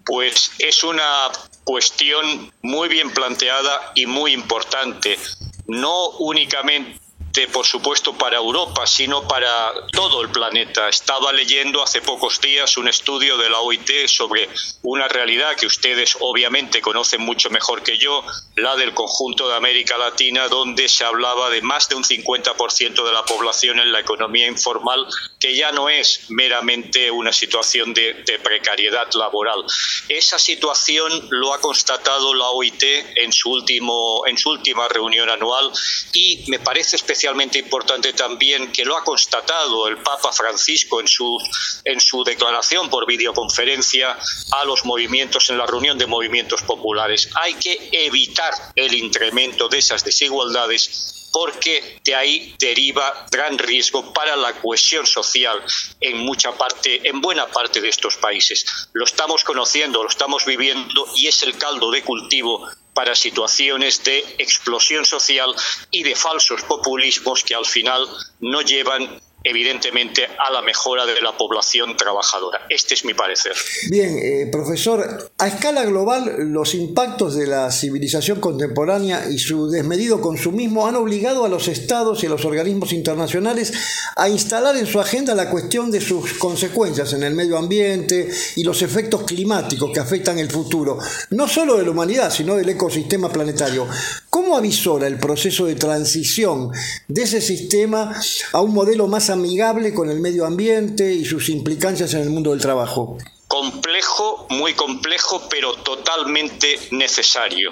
Pues 0.06 0.52
es 0.60 0.84
una 0.84 1.30
cuestión 1.64 2.52
muy 2.62 2.90
bien 2.90 3.10
planteada 3.12 3.94
y 3.96 4.06
muy 4.06 4.34
importante. 4.34 5.18
No 5.66 6.10
únicamente 6.20 7.03
por 7.52 7.66
supuesto, 7.66 8.14
para 8.14 8.38
Europa, 8.38 8.86
sino 8.86 9.28
para 9.28 9.74
todo 9.92 10.22
el 10.22 10.30
planeta. 10.30 10.88
Estaba 10.88 11.34
leyendo 11.34 11.82
hace 11.82 12.00
pocos 12.02 12.40
días 12.40 12.78
un 12.78 12.88
estudio 12.88 13.38
de 13.38 13.50
la 13.50 13.60
OIT 13.60 14.08
sobre 14.08 14.48
una 14.84 15.08
realidad 15.08 15.56
que 15.56 15.66
ustedes 15.66 16.16
obviamente 16.20 16.80
conocen 16.80 17.22
mucho 17.22 17.50
mejor 17.50 17.82
que 17.82 17.98
yo, 17.98 18.24
la 18.56 18.76
del 18.76 18.94
conjunto 18.94 19.50
de 19.50 19.56
América 19.56 19.98
Latina, 19.98 20.48
donde 20.48 20.88
se 20.88 21.06
hablaba 21.06 21.50
de 21.50 21.64
más 21.64 21.90
de 21.90 21.96
un 21.96 22.04
50% 22.04 23.04
de 23.04 23.12
la 23.12 23.26
población 23.26 23.80
en 23.80 23.92
la 23.92 24.02
economía 24.02 24.48
informal, 24.48 25.08
que 25.40 25.56
ya 25.56 25.72
no 25.72 25.90
es 25.90 26.30
meramente 26.30 27.10
una 27.10 27.34
situación 27.34 27.96
de, 27.96 28.14
de 28.26 28.38
precariedad 28.38 29.08
laboral. 29.16 29.66
Esa 30.08 30.38
situación 30.38 31.28
lo 31.32 31.54
ha 31.54 31.60
constatado 31.60 32.36
la 32.36 32.50
OIT 32.50 32.84
en 33.16 33.34
su, 33.34 33.50
último, 33.50 34.28
en 34.28 34.38
su 34.38 34.52
última 34.52 34.88
reunión 34.88 35.32
anual 35.32 35.72
y 36.14 36.46
me 36.48 36.60
parece 36.60 36.96
especialmente 36.96 37.23
especialmente 37.24 37.60
importante 37.60 38.12
también 38.12 38.70
que 38.74 38.84
lo 38.84 38.98
ha 38.98 39.04
constatado 39.06 39.88
el 39.88 39.98
Papa 40.00 40.34
Francisco 40.34 41.00
en 41.00 41.08
su, 41.08 41.40
en 41.86 42.02
su 42.02 42.22
declaración 42.22 42.90
por 42.90 43.08
videoconferencia 43.08 44.18
a 44.52 44.66
los 44.66 44.84
movimientos 44.84 45.50
en 45.50 45.58
la 45.58 45.66
reunión 45.66 45.98
de 45.98 46.06
movimientos 46.06 46.64
populares. 46.64 47.30
Hay 47.36 47.54
que 47.54 47.90
evitar 47.94 48.54
el 48.76 48.94
incremento 48.94 49.70
de 49.70 49.78
esas 49.78 50.04
desigualdades 50.04 51.30
porque 51.32 52.02
de 52.04 52.14
ahí 52.14 52.56
deriva 52.60 53.26
gran 53.32 53.58
riesgo 53.58 54.12
para 54.12 54.36
la 54.36 54.52
cohesión 54.60 55.08
social 55.08 55.64
en 56.02 56.18
mucha 56.18 56.52
parte, 56.58 57.08
en 57.08 57.22
buena 57.22 57.48
parte 57.48 57.80
de 57.80 57.88
estos 57.88 58.18
países. 58.18 58.66
Lo 58.92 59.06
estamos 59.06 59.46
conociendo, 59.46 60.04
lo 60.04 60.10
estamos 60.10 60.46
viviendo 60.46 61.08
y 61.16 61.28
es 61.28 61.42
el 61.44 61.58
caldo 61.58 61.90
de 61.90 62.04
cultivo 62.04 62.68
para 62.94 63.16
situaciones 63.16 64.04
de 64.04 64.20
explosión 64.38 65.06
social 65.06 65.54
y 65.92 66.04
de 66.04 66.16
falsos 66.16 66.64
populismos 66.64 67.44
que 67.44 67.56
al 67.56 67.66
final 67.66 68.08
no 68.40 68.62
llevan 68.62 69.22
evidentemente 69.44 70.26
a 70.26 70.52
la 70.52 70.62
mejora 70.62 71.06
de 71.06 71.22
la 71.22 71.36
población 71.38 71.98
trabajadora. 71.98 72.66
Este 72.70 72.94
es 72.94 73.04
mi 73.04 73.14
parecer. 73.14 73.54
Bien, 73.90 74.18
eh, 74.18 74.48
profesor, 74.52 75.32
a 75.38 75.48
escala 75.48 75.84
global 75.84 76.52
los 76.52 76.74
impactos 76.74 77.36
de 77.36 77.48
la 77.48 77.72
civilización 77.72 78.40
contemporánea 78.40 79.30
y 79.30 79.38
su 79.38 79.70
desmedido 79.70 80.22
consumismo 80.22 80.88
han 80.88 80.96
obligado 80.96 81.44
a 81.44 81.50
los 81.50 81.68
estados 81.68 82.24
y 82.24 82.28
a 82.28 82.30
los 82.30 82.46
organismos 82.46 82.94
internacionales 82.94 83.74
a 84.16 84.30
instalar 84.30 84.78
en 84.78 84.88
su 84.88 85.00
agenda 85.00 85.36
la 85.36 85.50
cuestión 85.50 85.92
de 85.92 86.00
sus 86.00 86.34
consecuencias 86.34 87.12
en 87.14 87.24
el 87.24 87.34
medio 87.34 87.58
ambiente 87.58 88.30
y 88.56 88.64
los 88.64 88.82
efectos 88.82 89.24
climáticos 89.24 89.92
que 89.94 90.00
afectan 90.00 90.40
el 90.40 90.50
futuro, 90.50 91.00
no 91.32 91.48
solo 91.48 91.78
de 91.78 91.84
la 91.84 91.92
humanidad, 91.92 92.32
sino 92.32 92.56
del 92.56 92.70
ecosistema 92.70 93.30
planetario. 93.30 93.88
¿Cómo 94.30 94.58
avisora 94.58 95.08
el 95.08 95.20
proceso 95.20 95.66
de 95.66 95.76
transición 95.76 96.72
de 97.08 97.24
ese 97.24 97.42
sistema 97.42 98.14
a 98.52 98.62
un 98.62 98.74
modelo 98.74 99.08
más 99.08 99.30
amigable 99.34 99.94
con 99.94 100.10
el 100.10 100.20
medio 100.20 100.46
ambiente 100.46 101.14
y 101.14 101.26
sus 101.26 101.50
implicancias 101.50 102.14
en 102.14 102.22
el 102.22 102.30
mundo 102.30 102.52
del 102.52 102.62
trabajo? 102.62 103.18
Complejo, 103.48 104.48
muy 104.50 104.74
complejo, 104.74 105.44
pero 105.50 105.76
totalmente 105.76 106.80
necesario. 106.92 107.72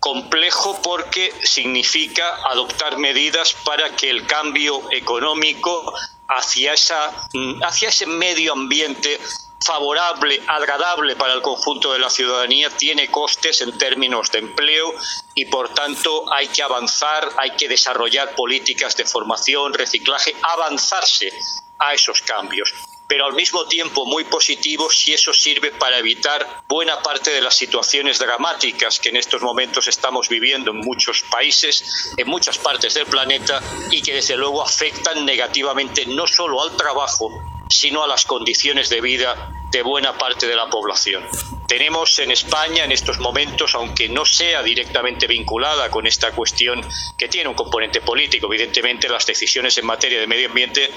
Complejo 0.00 0.80
porque 0.82 1.32
significa 1.42 2.24
adoptar 2.50 2.98
medidas 2.98 3.54
para 3.64 3.94
que 3.94 4.10
el 4.10 4.26
cambio 4.26 4.82
económico 4.90 5.92
hacia, 6.28 6.74
esa, 6.74 7.28
hacia 7.62 7.88
ese 7.88 8.06
medio 8.06 8.52
ambiente 8.52 9.18
favorable, 9.64 10.42
agradable 10.46 11.16
para 11.16 11.34
el 11.34 11.42
conjunto 11.42 11.92
de 11.92 11.98
la 11.98 12.10
ciudadanía, 12.10 12.70
tiene 12.70 13.10
costes 13.10 13.60
en 13.60 13.76
términos 13.78 14.30
de 14.32 14.40
empleo 14.40 14.94
y 15.34 15.46
por 15.46 15.72
tanto 15.74 16.32
hay 16.32 16.48
que 16.48 16.62
avanzar, 16.62 17.28
hay 17.38 17.52
que 17.52 17.68
desarrollar 17.68 18.34
políticas 18.34 18.96
de 18.96 19.04
formación, 19.04 19.74
reciclaje, 19.74 20.34
avanzarse 20.42 21.32
a 21.78 21.94
esos 21.94 22.22
cambios. 22.22 22.72
Pero 23.08 23.26
al 23.26 23.34
mismo 23.34 23.66
tiempo 23.66 24.06
muy 24.06 24.24
positivo 24.24 24.88
si 24.90 25.12
eso 25.12 25.34
sirve 25.34 25.70
para 25.72 25.98
evitar 25.98 26.62
buena 26.66 27.02
parte 27.02 27.30
de 27.30 27.42
las 27.42 27.54
situaciones 27.54 28.18
dramáticas 28.18 28.98
que 28.98 29.10
en 29.10 29.16
estos 29.16 29.42
momentos 29.42 29.86
estamos 29.86 30.30
viviendo 30.30 30.70
en 30.70 30.78
muchos 30.78 31.22
países, 31.30 32.14
en 32.16 32.26
muchas 32.26 32.56
partes 32.56 32.94
del 32.94 33.04
planeta 33.04 33.60
y 33.90 34.00
que 34.00 34.14
desde 34.14 34.36
luego 34.36 34.62
afectan 34.62 35.26
negativamente 35.26 36.06
no 36.06 36.26
solo 36.26 36.62
al 36.62 36.74
trabajo, 36.76 37.51
sino 37.72 38.02
a 38.02 38.06
las 38.06 38.24
condiciones 38.24 38.88
de 38.90 39.00
vida 39.00 39.50
de 39.70 39.82
buena 39.82 40.16
parte 40.18 40.46
de 40.46 40.54
la 40.54 40.68
población. 40.68 41.26
Tenemos 41.66 42.18
en 42.18 42.30
España 42.30 42.84
en 42.84 42.92
estos 42.92 43.18
momentos, 43.18 43.74
aunque 43.74 44.08
no 44.08 44.26
sea 44.26 44.62
directamente 44.62 45.26
vinculada 45.26 45.90
con 45.90 46.06
esta 46.06 46.32
cuestión 46.32 46.82
que 47.16 47.28
tiene 47.28 47.48
un 47.48 47.54
componente 47.54 48.02
político, 48.02 48.46
evidentemente 48.46 49.08
las 49.08 49.24
decisiones 49.26 49.78
en 49.78 49.86
materia 49.86 50.20
de 50.20 50.26
medio 50.26 50.48
ambiente 50.48 50.90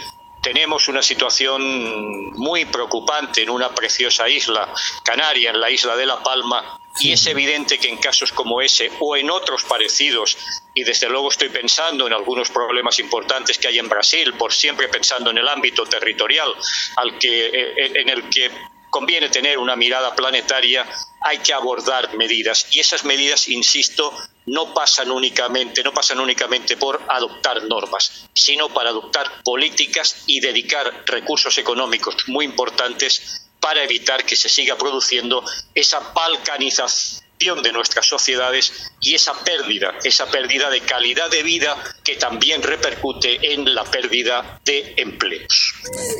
tenemos 0.46 0.88
una 0.90 1.02
situación 1.02 2.30
muy 2.36 2.66
preocupante 2.66 3.42
en 3.42 3.50
una 3.50 3.74
preciosa 3.74 4.30
isla 4.30 4.72
canaria, 5.04 5.50
en 5.50 5.60
la 5.60 5.72
isla 5.72 5.96
de 5.96 6.06
La 6.06 6.22
Palma, 6.22 6.80
y 7.00 7.14
es 7.14 7.26
evidente 7.26 7.80
que 7.80 7.90
en 7.90 7.98
casos 7.98 8.32
como 8.32 8.62
ese 8.62 8.92
o 9.00 9.18
en 9.18 9.32
otros 9.32 9.64
parecidos, 9.64 10.38
y 10.76 10.84
desde 10.84 11.10
luego 11.10 11.30
estoy 11.30 11.50
pensando 11.50 12.06
en 12.06 12.14
algunos 12.14 12.52
problemas 12.52 13.00
importantes 13.00 13.58
que 13.58 13.70
hay 13.70 13.80
en 13.80 13.90
Brasil, 13.90 14.36
por 14.36 14.54
siempre 14.54 14.88
pensando 14.88 15.32
en 15.32 15.40
el 15.40 15.48
ámbito 15.48 15.84
territorial 15.88 16.54
al 16.98 17.18
que, 17.18 17.48
eh, 17.48 17.92
en 17.96 18.10
el 18.10 18.30
que 18.30 18.52
conviene 18.96 19.28
tener 19.28 19.58
una 19.58 19.76
mirada 19.76 20.16
planetaria, 20.16 20.86
hay 21.20 21.40
que 21.40 21.52
abordar 21.52 22.16
medidas. 22.16 22.68
Y 22.72 22.80
esas 22.80 23.04
medidas, 23.04 23.50
insisto, 23.50 24.14
no 24.46 24.74
pasan 24.74 25.12
únicamente, 25.12 25.84
no 25.84 25.94
pasan 25.94 26.22
únicamente 26.22 26.78
por 26.78 27.02
adoptar 27.10 27.62
normas, 27.66 28.30
sino 28.34 28.70
para 28.70 28.92
adoptar 28.92 29.44
políticas 29.44 30.24
y 30.28 30.40
dedicar 30.40 31.04
recursos 31.08 31.58
económicos 31.58 32.16
muy 32.28 32.46
importantes 32.46 33.50
para 33.60 33.84
evitar 33.84 34.24
que 34.24 34.38
se 34.38 34.48
siga 34.48 34.78
produciendo 34.78 35.44
esa 35.74 36.00
balcanización 36.14 37.64
de 37.64 37.74
nuestras 37.74 38.06
sociedades 38.06 38.94
y 39.02 39.16
esa 39.16 39.34
pérdida, 39.44 39.94
esa 40.06 40.28
pérdida 40.28 40.70
de 40.70 40.80
calidad 40.80 41.30
de 41.30 41.44
vida 41.44 41.76
que 42.02 42.16
también 42.16 42.64
repercute 42.64 43.52
en 43.54 43.76
la 43.76 43.84
pérdida 43.84 44.62
de 44.64 44.94
empleos. 44.96 45.74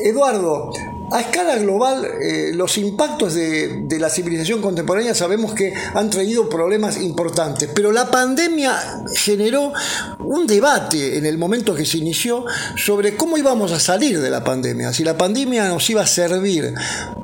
Eduardo, 0.04 0.72
a 1.12 1.20
escala 1.20 1.56
global, 1.56 2.04
eh, 2.04 2.50
los 2.54 2.78
impactos 2.78 3.34
de, 3.34 3.82
de, 3.82 3.98
la 3.98 4.10
civilización 4.10 4.60
contemporánea 4.60 5.14
sabemos 5.14 5.54
que 5.54 5.72
han 5.94 6.10
traído 6.10 6.48
problemas 6.48 7.00
importantes, 7.00 7.70
pero 7.74 7.92
la 7.92 8.10
pandemia 8.10 8.76
generó 9.14 9.72
un 10.18 10.46
debate 10.46 11.16
en 11.16 11.26
el 11.26 11.38
momento 11.38 11.74
que 11.74 11.84
se 11.84 11.98
inició 11.98 12.44
sobre 12.76 13.16
cómo 13.16 13.38
íbamos 13.38 13.72
a 13.72 13.80
salir 13.80 14.20
de 14.20 14.30
la 14.30 14.42
pandemia, 14.42 14.92
si 14.92 15.04
la 15.04 15.16
pandemia 15.16 15.68
nos 15.68 15.88
iba 15.90 16.02
a 16.02 16.06
servir 16.06 16.74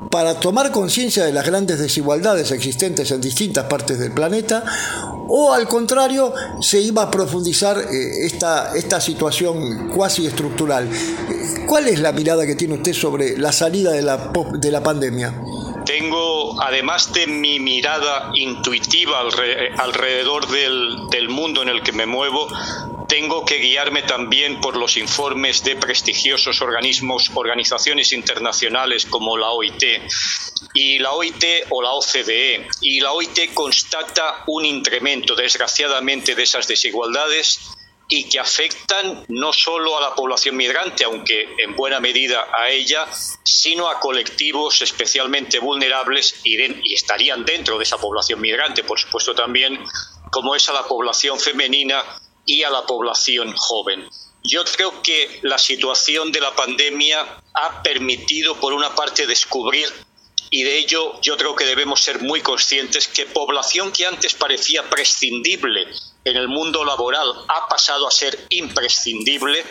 para 0.09 0.39
tomar 0.39 0.71
conciencia 0.71 1.25
de 1.25 1.33
las 1.33 1.45
grandes 1.45 1.79
desigualdades 1.79 2.51
existentes 2.51 3.09
en 3.11 3.19
distintas 3.19 3.65
partes 3.65 3.97
del 3.97 4.11
planeta, 4.11 4.63
o 5.27 5.53
al 5.53 5.67
contrario, 5.67 6.33
se 6.61 6.81
iba 6.81 7.03
a 7.03 7.11
profundizar 7.11 7.77
eh, 7.77 8.25
esta, 8.25 8.75
esta 8.75 8.99
situación 8.99 9.89
cuasi 9.89 10.25
estructural. 10.25 10.89
¿Cuál 11.65 11.87
es 11.87 11.99
la 11.99 12.11
mirada 12.11 12.45
que 12.45 12.55
tiene 12.55 12.75
usted 12.75 12.93
sobre 12.93 13.37
la 13.37 13.51
salida 13.51 13.91
de 13.91 14.01
la, 14.01 14.31
de 14.53 14.71
la 14.71 14.83
pandemia? 14.83 15.33
Tengo, 15.85 16.61
además 16.61 17.11
de 17.13 17.27
mi 17.27 17.59
mirada 17.59 18.31
intuitiva 18.35 19.19
alrededor 19.77 20.47
del, 20.47 21.09
del 21.09 21.29
mundo 21.29 21.61
en 21.61 21.69
el 21.69 21.81
que 21.83 21.91
me 21.91 22.05
muevo, 22.05 22.47
tengo 23.13 23.45
que 23.45 23.59
guiarme 23.59 24.01
también 24.01 24.59
por 24.59 24.75
los 24.75 24.97
informes 24.97 25.63
de 25.63 25.75
prestigiosos 25.75 26.63
organismos, 26.63 27.29
organizaciones 27.35 28.11
internacionales 28.11 29.05
como 29.05 29.37
la 29.37 29.51
OIT 29.51 29.83
y 30.73 30.97
la 30.97 31.11
OIT 31.11 31.45
o 31.69 31.83
la 31.83 31.91
OCDE. 31.91 32.67
Y 32.81 33.01
la 33.01 33.11
OIT 33.11 33.53
constata 33.53 34.43
un 34.47 34.65
incremento, 34.65 35.35
desgraciadamente, 35.35 36.33
de 36.33 36.41
esas 36.41 36.67
desigualdades 36.67 37.59
y 38.09 38.27
que 38.27 38.39
afectan 38.39 39.23
no 39.27 39.53
solo 39.53 39.95
a 39.95 40.01
la 40.01 40.15
población 40.15 40.57
migrante, 40.57 41.03
aunque 41.03 41.49
en 41.59 41.75
buena 41.75 41.99
medida 41.99 42.47
a 42.51 42.71
ella, 42.71 43.07
sino 43.43 43.89
a 43.89 43.99
colectivos 43.99 44.81
especialmente 44.81 45.59
vulnerables 45.59 46.41
y, 46.43 46.59
y 46.59 46.95
estarían 46.95 47.45
dentro 47.45 47.77
de 47.77 47.83
esa 47.83 47.99
población 47.99 48.41
migrante, 48.41 48.83
por 48.83 48.99
supuesto 48.99 49.35
también, 49.35 49.79
como 50.31 50.55
es 50.55 50.67
a 50.67 50.73
la 50.73 50.87
población 50.87 51.39
femenina 51.39 52.03
y 52.45 52.63
a 52.63 52.69
la 52.69 52.85
población 52.85 53.53
joven. 53.55 54.07
Yo 54.43 54.63
creo 54.65 55.01
que 55.01 55.39
la 55.43 55.57
situación 55.57 56.31
de 56.31 56.41
la 56.41 56.55
pandemia 56.55 57.41
ha 57.53 57.81
permitido, 57.81 58.59
por 58.59 58.73
una 58.73 58.93
parte, 58.93 59.25
descubrir 59.25 59.87
y 60.53 60.61
de 60.61 60.77
ello 60.77 61.19
yo 61.21 61.35
creo 61.35 61.55
que 61.55 61.65
debemos 61.65 61.99
ser 61.99 62.21
muy 62.21 62.41
conscientes 62.41 63.07
que 63.07 63.25
población 63.25 63.91
que 63.91 64.05
antes 64.05 64.35
parecía 64.35 64.87
prescindible 64.87 65.87
en 66.23 66.37
el 66.37 66.47
mundo 66.47 66.85
laboral 66.85 67.33
ha 67.47 67.67
pasado 67.67 68.07
a 68.07 68.11
ser 68.11 68.37
imprescindible 68.49 69.65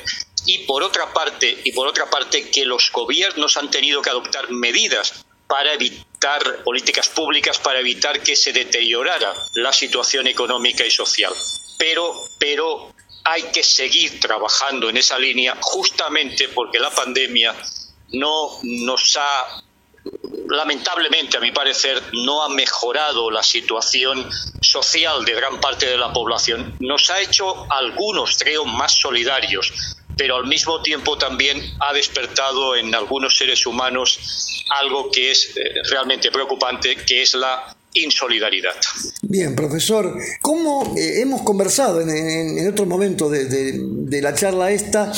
y 0.45 0.59
por 0.67 0.83
otra 0.83 1.13
parte 1.13 1.57
y 1.63 1.71
por 1.71 1.87
otra 1.87 2.11
parte 2.11 2.51
que 2.51 2.65
los 2.65 2.91
gobiernos 2.91 3.57
han 3.57 3.71
tenido 3.71 4.03
que 4.03 4.11
adoptar 4.11 4.51
medidas 4.51 5.25
para 5.47 5.73
evitar 5.75 6.65
políticas 6.65 7.09
públicas 7.09 7.61
para 7.61 7.79
evitar 7.79 8.21
que 8.21 8.35
se 8.35 8.53
deteriorara 8.53 9.33
la 9.55 9.73
situación 9.73 10.27
económica 10.27 10.85
y 10.85 10.91
social. 10.91 11.33
Pero 11.83 12.15
pero 12.39 12.95
hay 13.25 13.43
que 13.51 13.65
seguir 13.65 14.21
trabajando 14.21 14.89
en 14.89 14.99
esa 14.99 15.19
línea 15.19 15.59
justamente 15.61 16.49
porque 16.49 16.79
la 16.79 16.91
pandemia 16.91 17.53
no 18.13 18.51
nos 18.63 19.17
ha 19.17 19.63
lamentablemente, 20.49 21.39
a 21.39 21.41
mi 21.41 21.51
parecer, 21.51 22.01
no 22.13 22.45
ha 22.45 22.49
mejorado 22.49 23.31
la 23.31 23.43
situación 23.43 24.29
social 24.61 25.25
de 25.25 25.35
gran 25.35 25.61
parte 25.61 25.87
de 25.87 25.97
la 25.97 26.13
población. 26.13 26.77
Nos 26.79 27.11
ha 27.11 27.21
hecho 27.21 27.67
algunos, 27.71 28.37
creo, 28.39 28.65
más 28.65 29.01
solidarios, 29.01 29.73
pero 30.17 30.37
al 30.37 30.47
mismo 30.47 30.83
tiempo 30.83 31.19
también 31.19 31.59
ha 31.81 31.93
despertado 31.93 32.77
en 32.77 32.95
algunos 32.95 33.37
seres 33.37 33.67
humanos 33.67 34.65
algo 34.71 35.11
que 35.11 35.33
es 35.33 35.57
eh, 35.57 35.63
realmente 35.91 36.31
preocupante, 36.31 36.97
que 36.97 37.23
es 37.23 37.35
la 37.35 37.75
insolidaridad. 37.95 38.75
Bien, 39.23 39.55
profesor, 39.55 40.17
¿cómo 40.41 40.95
eh, 40.97 41.21
hemos 41.21 41.43
conversado 41.43 42.01
en, 42.01 42.69
otro 42.69 42.87
momento 42.87 43.29
de 43.31 44.23
la 44.23 44.35
charla 44.35 44.71
esta 44.71 45.13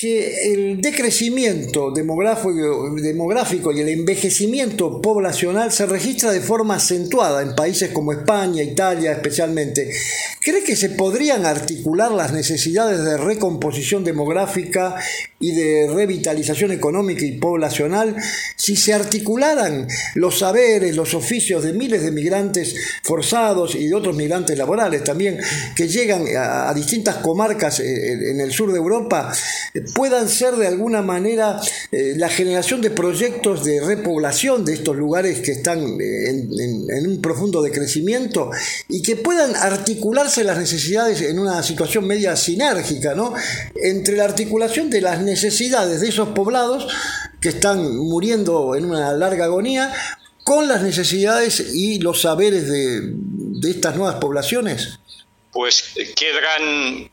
que 0.00 0.52
el 0.54 0.80
decrecimiento 0.80 1.90
demográfico, 1.90 3.70
y 3.70 3.80
el 3.80 3.88
envejecimiento 3.90 5.02
poblacional 5.02 5.70
se 5.72 5.84
registra 5.84 6.32
de 6.32 6.40
forma 6.40 6.76
acentuada 6.76 7.42
en 7.42 7.54
países 7.54 7.90
como 7.90 8.12
España, 8.12 8.62
Italia 8.62 9.12
especialmente. 9.12 9.90
¿Cree 10.40 10.64
que 10.64 10.74
se 10.74 10.88
podrían 10.88 11.44
articular 11.44 12.12
las 12.12 12.32
necesidades 12.32 13.04
de 13.04 13.18
recomposición 13.18 14.02
demográfica 14.02 14.96
y 15.38 15.52
de 15.52 15.90
revitalización 15.92 16.70
económica 16.72 17.24
y 17.24 17.32
poblacional 17.32 18.16
si 18.56 18.76
se 18.76 18.94
articularan 18.94 19.86
los 20.14 20.38
saberes, 20.38 20.96
los 20.96 21.12
oficios 21.12 21.62
de 21.62 21.74
miles 21.74 22.02
de 22.02 22.10
migrantes 22.10 22.74
forzados 23.02 23.74
y 23.74 23.88
de 23.88 23.94
otros 23.94 24.16
migrantes 24.16 24.56
laborales 24.56 25.04
también 25.04 25.38
que 25.76 25.88
llegan 25.88 26.24
a, 26.36 26.72
distintas 26.74 27.16
comarcas 27.16 27.80
eh, 27.80 28.30
en 28.30 28.40
el 28.40 28.52
sur 28.52 28.70
de 28.72 28.78
Europa? 28.78 29.32
Puedan 29.94 30.28
ser 30.28 30.56
de 30.56 30.66
alguna 30.66 31.02
manera 31.02 31.60
eh, 31.92 32.14
la 32.16 32.28
generación 32.28 32.80
de 32.80 32.90
proyectos 32.90 33.64
de 33.64 33.80
repoblación 33.80 34.64
de 34.64 34.74
estos 34.74 34.96
lugares 34.96 35.40
que 35.40 35.52
están 35.52 36.00
eh, 36.00 36.28
en, 36.28 37.06
un 37.06 37.20
profundo 37.20 37.62
decrecimiento 37.62 38.50
y 38.88 39.02
que 39.02 39.16
puedan 39.16 39.54
articularse 39.56 40.44
las 40.44 40.58
necesidades 40.58 41.20
en 41.22 41.38
una 41.38 41.62
situación 41.62 42.06
media 42.06 42.36
sinérgica, 42.36 43.14
¿no? 43.14 43.34
Entre 43.74 44.16
la 44.16 44.24
articulación 44.24 44.90
de 44.90 45.00
las 45.00 45.20
necesidades 45.22 46.00
de 46.00 46.08
esos 46.08 46.28
poblados 46.30 46.86
que 47.40 47.50
están 47.50 47.96
muriendo 47.96 48.74
en 48.74 48.84
una 48.84 49.12
larga 49.12 49.46
agonía 49.46 49.92
con 50.44 50.68
las 50.68 50.82
necesidades 50.82 51.72
y 51.74 52.00
los 52.00 52.22
saberes 52.22 52.68
de, 52.68 53.70
estas 53.70 53.96
nuevas 53.96 54.16
poblaciones? 54.16 54.98
Pues 55.52 55.92
eh, 55.96 56.12
qué 56.16 56.32
gran 56.32 57.10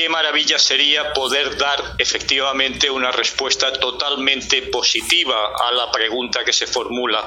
qué 0.00 0.08
maravilla 0.08 0.58
sería 0.58 1.12
poder 1.12 1.58
dar 1.58 1.96
efectivamente 1.98 2.90
una 2.90 3.12
respuesta 3.12 3.70
totalmente 3.70 4.62
positiva 4.62 5.52
a 5.62 5.72
la 5.72 5.92
pregunta 5.92 6.42
que 6.42 6.54
se 6.54 6.66
formula. 6.66 7.26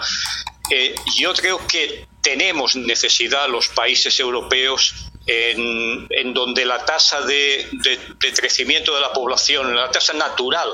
Eh, 0.71 0.95
yo 1.15 1.33
creo 1.33 1.59
que 1.67 2.07
tenemos 2.23 2.75
necesidad 2.75 3.47
los 3.47 3.67
países 3.67 4.19
europeos 4.19 4.95
en, 5.27 6.33
donde 6.33 6.65
la 6.65 6.83
tasa 6.83 7.21
de, 7.21 7.69
de, 7.73 8.33
crecimiento 8.33 8.95
de 8.95 9.01
la 9.01 9.13
población, 9.13 9.75
la 9.75 9.91
tasa 9.91 10.13
natural, 10.13 10.69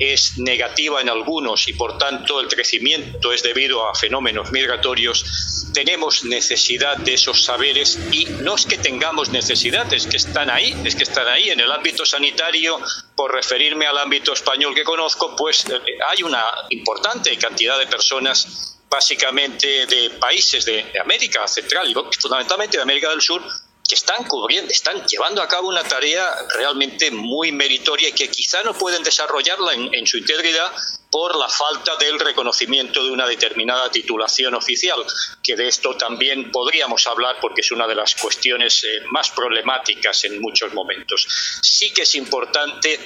es 0.00 0.38
negativa 0.38 1.00
en 1.00 1.08
algunos 1.08 1.68
y 1.68 1.74
por 1.74 1.98
tanto 1.98 2.40
el 2.40 2.48
crecimiento 2.48 3.32
es 3.32 3.42
debido 3.42 3.88
a 3.88 3.94
fenómenos 3.94 4.50
migratorios, 4.50 5.70
tenemos 5.72 6.24
necesidad 6.24 6.96
de 6.96 7.14
esos 7.14 7.44
saberes 7.44 7.98
y 8.10 8.24
no 8.24 8.54
es 8.54 8.66
que 8.66 8.78
tengamos 8.78 9.30
necesidad, 9.30 9.92
es 9.92 10.06
que 10.06 10.16
están 10.16 10.50
ahí, 10.50 10.74
es 10.84 10.96
que 10.96 11.04
están 11.04 11.28
ahí. 11.28 11.50
En 11.50 11.60
el 11.60 11.70
ámbito 11.70 12.04
sanitario, 12.04 12.80
por 13.14 13.32
referirme 13.32 13.86
al 13.86 13.98
ámbito 13.98 14.32
español 14.32 14.74
que 14.74 14.82
conozco, 14.82 15.36
pues 15.36 15.66
eh, 15.66 15.80
hay 16.08 16.22
una 16.22 16.44
importante 16.70 17.36
cantidad 17.36 17.78
de 17.78 17.86
personas 17.86 18.78
básicamente 18.88 19.86
de 19.86 20.10
países 20.18 20.64
de 20.64 20.84
América 21.00 21.46
Central 21.46 21.88
y 21.88 21.94
fundamentalmente 22.18 22.76
de 22.76 22.82
América 22.82 23.10
del 23.10 23.20
Sur 23.20 23.42
que 23.90 23.96
están 23.96 24.22
cubriendo, 24.22 24.70
están 24.70 25.04
llevando 25.04 25.42
a 25.42 25.48
cabo 25.48 25.68
una 25.68 25.82
tarea 25.82 26.32
realmente 26.54 27.10
muy 27.10 27.50
meritoria 27.50 28.10
y 28.10 28.12
que 28.12 28.30
quizá 28.30 28.62
no 28.62 28.72
pueden 28.72 29.02
desarrollarla 29.02 29.74
en, 29.74 30.06
su 30.06 30.16
integridad 30.16 30.72
por 31.10 31.36
la 31.36 31.48
falta 31.48 31.96
del 31.96 32.20
reconocimiento 32.20 33.02
de 33.02 33.10
una 33.10 33.26
determinada 33.26 33.90
titulación 33.90 34.54
oficial, 34.54 35.04
que 35.42 35.56
de 35.56 35.66
esto 35.66 35.96
también 35.96 36.52
podríamos 36.52 37.04
hablar 37.08 37.38
porque 37.40 37.62
es 37.62 37.72
una 37.72 37.88
de 37.88 37.96
las 37.96 38.14
cuestiones 38.14 38.84
eh, 38.84 39.00
más 39.10 39.30
problemáticas 39.30 40.22
en 40.22 40.40
muchos 40.40 40.72
momentos. 40.72 41.26
Sí 41.60 41.92
que 41.92 42.02
es 42.02 42.14
importante 42.14 43.00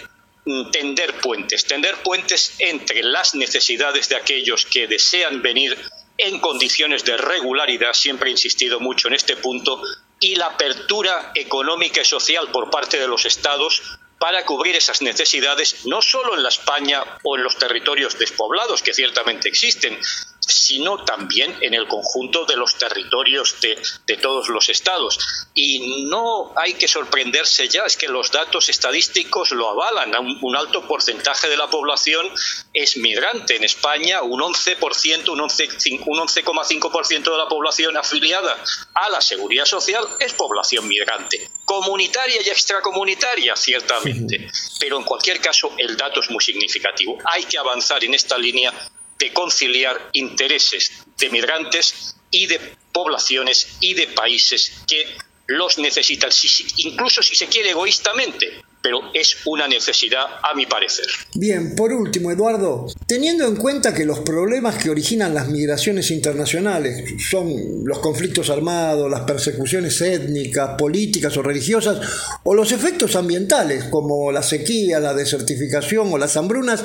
mm, 0.44 0.70
tender 0.70 1.18
puentes, 1.18 1.64
tender 1.64 1.97
puentes 2.03 2.57
entre 2.59 3.03
las 3.03 3.35
necesidades 3.35 4.11
de 4.11 4.16
aquellos 4.16 4.66
que 4.66 4.87
desean 4.87 5.40
venir 5.40 5.79
en 6.18 6.38
condiciones 6.40 7.05
de 7.05 7.16
regularidad, 7.16 7.92
siempre 7.92 8.29
he 8.29 8.33
insistido 8.33 8.79
mucho 8.79 9.09
en 9.09 9.14
este 9.14 9.37
punto, 9.37 9.83
y 10.24 10.37
la 10.37 10.46
apertura 10.46 11.32
económica 11.34 12.00
y 12.00 12.04
social 12.06 12.48
por 12.50 12.70
parte 12.70 12.98
de 12.98 13.06
los 13.06 13.26
Estados 13.26 13.82
para 14.18 14.46
cubrir 14.46 14.74
esas 14.74 15.02
necesidades, 15.02 15.84
no 15.84 16.00
solo 16.00 16.34
en 16.34 16.42
la 16.42 16.48
España 16.48 17.04
o 17.22 17.37
en 17.37 17.42
los 17.42 17.58
territorios 17.58 18.18
despoblados, 18.18 18.82
que 18.82 18.94
ciertamente 18.94 19.50
existen, 19.50 19.98
sino 20.46 21.04
también 21.04 21.57
en 21.61 21.74
el 21.74 21.87
conjunto 21.87 22.44
de 22.44 22.57
los 22.57 22.76
territorios 22.76 23.61
de, 23.61 23.80
de, 24.07 24.16
todos 24.16 24.48
los 24.48 24.68
estados. 24.68 25.18
Y 25.54 26.07
no 26.09 26.52
hay 26.57 26.74
que 26.74 26.88
sorprenderse 26.88 27.68
ya, 27.68 27.85
es 27.85 27.96
que 27.96 28.09
los 28.09 28.30
datos 28.30 28.68
estadísticos 28.68 29.52
lo 29.52 29.70
avalan. 29.70 30.14
Un, 30.16 30.38
un 30.42 30.57
alto 30.57 30.87
porcentaje 30.87 31.48
de 31.48 31.57
la 31.57 31.68
población 31.68 32.28
es 32.72 32.96
migrante. 32.96 33.57
En 33.57 33.64
España, 33.64 34.22
un 34.22 34.40
11%, 34.40 35.28
un 35.28 35.40
11,5% 35.40 37.30
de 37.30 37.38
la 37.38 37.48
población 37.48 37.96
afiliada 37.96 38.62
a 38.94 39.11
la 39.11 39.20
seguridad 39.20 39.64
social 39.64 40.04
es 40.20 40.33
población 40.35 40.87
migrante. 40.87 41.50
Comunitaria 41.64 42.42
y 42.42 42.48
extracomunitaria, 42.48 43.57
ciertamente. 43.57 44.48
Pero 44.78 44.98
en 44.98 45.04
cualquier 45.04 45.40
caso, 45.40 45.72
el 45.78 45.96
dato 45.96 46.20
es 46.20 46.30
muy 46.30 46.42
significativo. 46.42 47.18
Hay 47.24 47.44
que 47.44 47.59
avanzar 47.59 48.04
en 48.04 48.14
esta 48.14 48.37
línea 48.37 48.72
de 49.18 49.33
conciliar 49.33 50.11
intereses 50.12 50.92
de 51.18 51.31
migrantes 51.31 52.16
y 52.31 52.46
de 52.46 52.61
poblaciones 52.92 53.77
y 53.81 53.94
de 53.94 54.09
países 54.09 54.72
que 54.87 55.16
los 55.46 55.79
necesitan, 55.79 56.31
incluso 56.79 57.22
si 57.22 57.35
se 57.35 57.46
quiere 57.46 57.70
egoístamente, 57.70 58.62
pero 58.83 59.00
es 59.12 59.38
una 59.46 59.68
necesidad 59.68 60.24
a 60.42 60.55
mi 60.55 60.66
parecer. 60.66 61.07
Bien, 61.35 61.74
por 61.74 61.92
último, 61.92 62.31
Eduardo, 62.31 62.87
teniendo 63.07 63.46
en 63.46 63.57
cuenta 63.57 63.94
que 63.94 64.05
los 64.05 64.20
problemas 64.20 64.83
que 64.83 64.90
originan 64.90 65.35
las 65.35 65.48
migraciones 65.48 66.11
internacionales 66.11 67.14
son 67.31 67.53
los 67.85 67.98
conflictos 67.98 68.50
armados, 68.50 69.11
las 69.11 69.22
persecuciones 69.22 70.00
étnicas, 70.00 70.77
políticas 70.79 71.37
o 71.37 71.42
religiosas, 71.42 71.98
o 72.42 72.55
los 72.55 72.72
efectos 72.72 73.16
ambientales 73.16 73.85
como 73.85 74.33
la 74.33 74.42
sequía, 74.42 75.00
la 75.00 75.14
desertificación 75.14 76.12
o 76.12 76.18
las 76.18 76.37
hambrunas, 76.37 76.85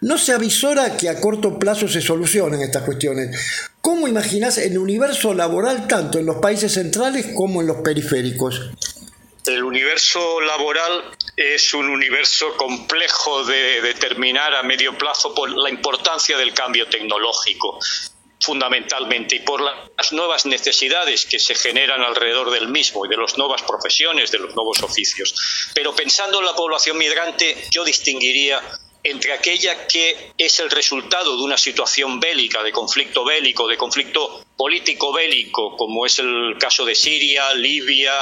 no 0.00 0.18
se 0.18 0.32
avisora 0.32 0.96
que 0.96 1.08
a 1.08 1.20
corto 1.20 1.58
plazo 1.58 1.88
se 1.88 2.00
solucionen 2.00 2.62
estas 2.62 2.84
cuestiones. 2.84 3.70
¿Cómo 3.80 4.06
imaginas 4.06 4.58
el 4.58 4.78
universo 4.78 5.34
laboral 5.34 5.88
tanto 5.88 6.18
en 6.18 6.26
los 6.26 6.36
países 6.36 6.74
centrales 6.74 7.26
como 7.34 7.60
en 7.60 7.66
los 7.66 7.78
periféricos? 7.78 8.60
El 9.46 9.64
universo 9.64 10.40
laboral 10.42 11.04
es 11.36 11.72
un 11.72 11.88
universo 11.88 12.54
complejo 12.56 13.44
de 13.44 13.80
determinar 13.80 14.54
a 14.54 14.62
medio 14.62 14.96
plazo 14.98 15.34
por 15.34 15.50
la 15.50 15.70
importancia 15.70 16.36
del 16.36 16.52
cambio 16.52 16.86
tecnológico 16.88 17.78
fundamentalmente 18.40 19.36
y 19.36 19.40
por 19.40 19.60
las 19.60 20.12
nuevas 20.12 20.46
necesidades 20.46 21.26
que 21.26 21.38
se 21.38 21.54
generan 21.54 22.02
alrededor 22.02 22.50
del 22.50 22.68
mismo 22.68 23.04
y 23.04 23.08
de 23.08 23.16
las 23.16 23.36
nuevas 23.36 23.62
profesiones, 23.62 24.30
de 24.30 24.38
los 24.38 24.54
nuevos 24.54 24.82
oficios. 24.82 25.34
Pero 25.74 25.94
pensando 25.94 26.38
en 26.38 26.46
la 26.46 26.54
población 26.54 26.98
migrante, 26.98 27.56
yo 27.70 27.84
distinguiría 27.84 28.62
entre 29.02 29.32
aquella 29.32 29.86
que 29.86 30.32
es 30.36 30.58
el 30.60 30.70
resultado 30.70 31.36
de 31.36 31.42
una 31.42 31.56
situación 31.56 32.20
bélica, 32.20 32.62
de 32.62 32.72
conflicto 32.72 33.24
bélico, 33.24 33.68
de 33.68 33.76
conflicto 33.76 34.44
político 34.56 35.12
bélico, 35.12 35.76
como 35.76 36.04
es 36.04 36.18
el 36.18 36.56
caso 36.58 36.84
de 36.84 36.94
Siria, 36.94 37.54
Libia, 37.54 38.12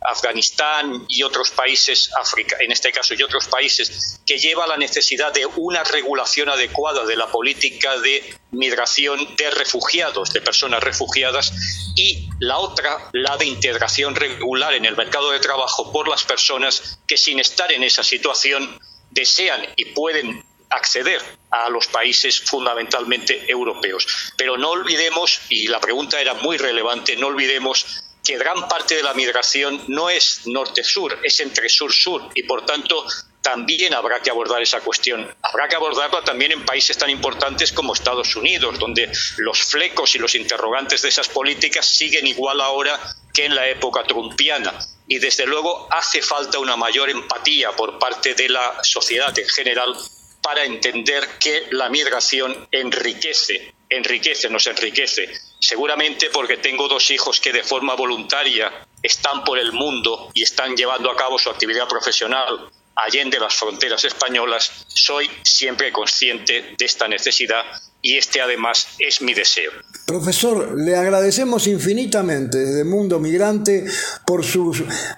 Afganistán 0.00 1.04
y 1.08 1.22
otros 1.22 1.50
países, 1.50 2.10
África 2.18 2.56
en 2.60 2.72
este 2.72 2.92
caso, 2.92 3.14
y 3.14 3.22
otros 3.22 3.46
países, 3.48 4.20
que 4.24 4.38
lleva 4.38 4.64
a 4.64 4.68
la 4.68 4.76
necesidad 4.76 5.32
de 5.32 5.46
una 5.46 5.84
regulación 5.84 6.48
adecuada 6.48 7.04
de 7.04 7.16
la 7.16 7.26
política 7.30 7.98
de 7.98 8.22
migración 8.52 9.36
de 9.36 9.50
refugiados, 9.50 10.32
de 10.32 10.40
personas 10.40 10.82
refugiadas, 10.82 11.52
y 11.94 12.28
la 12.40 12.58
otra, 12.58 13.10
la 13.12 13.36
de 13.36 13.46
integración 13.46 14.14
regular 14.14 14.74
en 14.74 14.86
el 14.86 14.96
mercado 14.96 15.30
de 15.30 15.40
trabajo 15.40 15.92
por 15.92 16.08
las 16.08 16.24
personas 16.24 16.98
que 17.06 17.18
sin 17.18 17.38
estar 17.38 17.70
en 17.72 17.82
esa 17.82 18.02
situación 18.02 18.78
desean 19.10 19.62
y 19.76 19.86
pueden 19.86 20.44
acceder 20.70 21.22
a 21.50 21.68
los 21.68 21.86
países 21.86 22.40
fundamentalmente 22.40 23.50
europeos. 23.50 24.06
Pero 24.36 24.56
no 24.56 24.70
olvidemos, 24.70 25.40
y 25.48 25.68
la 25.68 25.80
pregunta 25.80 26.20
era 26.20 26.34
muy 26.34 26.58
relevante, 26.58 27.16
no 27.16 27.28
olvidemos 27.28 28.02
que 28.24 28.36
gran 28.36 28.66
parte 28.68 28.96
de 28.96 29.04
la 29.04 29.14
migración 29.14 29.84
no 29.86 30.10
es 30.10 30.42
norte-sur, 30.46 31.18
es 31.22 31.38
entre 31.38 31.68
sur-sur 31.68 32.30
y 32.34 32.42
por 32.42 32.66
tanto 32.66 33.06
también 33.40 33.94
habrá 33.94 34.20
que 34.20 34.30
abordar 34.30 34.60
esa 34.60 34.80
cuestión. 34.80 35.32
Habrá 35.40 35.68
que 35.68 35.76
abordarla 35.76 36.24
también 36.24 36.50
en 36.50 36.64
países 36.64 36.98
tan 36.98 37.08
importantes 37.08 37.70
como 37.70 37.94
Estados 37.94 38.34
Unidos, 38.34 38.80
donde 38.80 39.08
los 39.36 39.62
flecos 39.62 40.16
y 40.16 40.18
los 40.18 40.34
interrogantes 40.34 41.02
de 41.02 41.10
esas 41.10 41.28
políticas 41.28 41.86
siguen 41.86 42.26
igual 42.26 42.60
ahora 42.60 42.98
que 43.32 43.44
en 43.44 43.54
la 43.54 43.68
época 43.68 44.02
trumpiana. 44.02 44.76
Y 45.08 45.18
desde 45.18 45.46
luego 45.46 45.88
hace 45.90 46.22
falta 46.22 46.58
una 46.58 46.76
mayor 46.76 47.10
empatía 47.10 47.72
por 47.72 47.98
parte 47.98 48.34
de 48.34 48.48
la 48.48 48.82
sociedad 48.82 49.36
en 49.38 49.48
general 49.48 49.94
para 50.42 50.64
entender 50.64 51.38
que 51.40 51.66
la 51.70 51.88
migración 51.88 52.68
enriquece, 52.70 53.74
enriquece, 53.88 54.48
nos 54.48 54.66
enriquece. 54.66 55.28
Seguramente 55.60 56.30
porque 56.30 56.56
tengo 56.58 56.88
dos 56.88 57.10
hijos 57.10 57.40
que 57.40 57.52
de 57.52 57.64
forma 57.64 57.94
voluntaria 57.94 58.86
están 59.02 59.44
por 59.44 59.58
el 59.58 59.72
mundo 59.72 60.30
y 60.34 60.42
están 60.42 60.76
llevando 60.76 61.10
a 61.10 61.16
cabo 61.16 61.38
su 61.38 61.50
actividad 61.50 61.88
profesional 61.88 62.70
allende 62.96 63.38
las 63.38 63.54
fronteras 63.54 64.04
españolas, 64.04 64.86
soy 64.88 65.30
siempre 65.42 65.92
consciente 65.92 66.74
de 66.76 66.84
esta 66.84 67.06
necesidad 67.06 67.64
y 68.02 68.16
este 68.16 68.40
además 68.40 68.86
es 68.98 69.20
mi 69.20 69.34
deseo. 69.34 69.72
Profesor, 70.06 70.78
le 70.78 70.94
agradecemos 70.94 71.66
infinitamente 71.66 72.58
desde 72.58 72.84
Mundo 72.84 73.18
Migrante 73.18 73.84
por, 74.24 74.44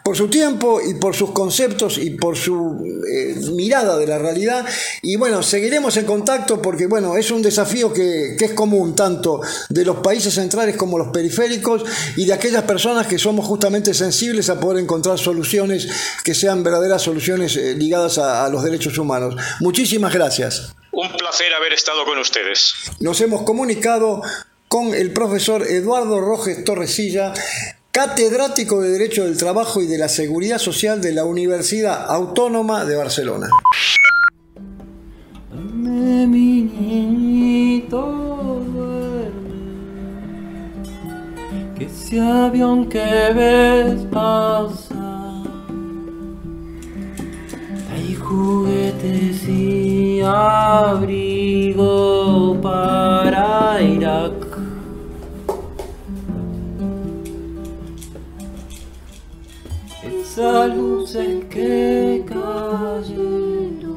por 0.03 0.17
su 0.17 0.29
tiempo 0.29 0.81
y 0.81 0.95
por 0.95 1.15
sus 1.15 1.33
conceptos 1.33 1.99
y 1.99 2.11
por 2.11 2.39
su 2.39 2.83
eh, 3.07 3.35
mirada 3.53 3.99
de 3.99 4.07
la 4.07 4.19
realidad. 4.19 4.65
Y 5.03 5.17
bueno, 5.17 5.43
seguiremos 5.43 5.99
en 5.99 6.07
contacto 6.07 6.63
porque 6.63 6.87
bueno, 6.87 7.19
es 7.19 7.31
un 7.31 7.43
desafío 7.43 7.93
que, 7.93 8.37
que, 8.39 8.47
es 8.47 8.53
común 8.53 8.97
tanto 8.97 9.43
de 9.69 9.85
los 9.85 9.99
países 9.99 10.33
centrales 10.33 10.77
como 10.77 10.97
los 10.97 11.09
periféricos 11.09 11.85
y 12.17 12.25
de 12.25 12.33
aquellas 12.33 12.63
personas 12.63 13.07
que 13.07 13.19
somos 13.19 13.45
justamente 13.45 13.93
sensibles 13.93 14.49
a 14.49 14.59
poder 14.59 14.83
encontrar 14.83 15.19
soluciones 15.19 15.87
que 16.25 16.35
sean 16.35 16.63
verdaderas 16.63 17.03
soluciones 17.03 17.57
eh, 17.57 17.75
ligadas 17.75 18.17
a 18.17 18.49
los 18.49 18.65
derechos 18.65 18.97
humanos. 18.97 19.37
Muchísimas 19.61 20.15
gracias. 20.15 20.75
Un 20.93 21.13
placer 21.13 21.53
haber 21.55 21.73
estado 21.73 22.05
con 22.05 22.19
ustedes. 22.19 22.75
Nos 23.01 23.21
hemos 23.21 23.43
comunicado 23.43 24.23
con 24.69 24.95
el 24.95 25.13
profesor 25.13 25.63
Eduardo 25.63 26.21
Rojes 26.21 26.65
Torresilla, 26.65 27.33
catedrático 27.93 28.81
de 28.81 28.91
Derecho 28.91 29.25
del 29.25 29.37
Trabajo 29.37 29.83
y 29.83 29.87
de 29.87 29.99
la 29.99 30.09
Seguridad 30.09 30.59
Social 30.59 31.01
de 31.01 31.13
la 31.13 31.25
Universidad 31.25 32.11
Autónoma 32.11 32.85
de 32.85 32.97
Barcelona. 32.97 33.49
que 41.79 41.85
ese 41.85 42.21
avión 42.21 42.89
que 42.89 43.33
ves 43.35 44.01
pasar 44.11 44.88
abrigo 50.99 52.59
para 52.61 53.81
Irak 53.81 54.35
esas 60.03 60.77
luces 60.77 61.45
que 61.51 62.25
cayeron 62.27 63.89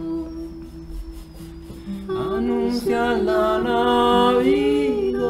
anuncian 2.08 3.26
la 3.26 3.58
Navidad. 3.60 5.22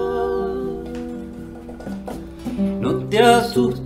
No 2.81 2.91
te 3.09 3.19
asustes 3.19 3.80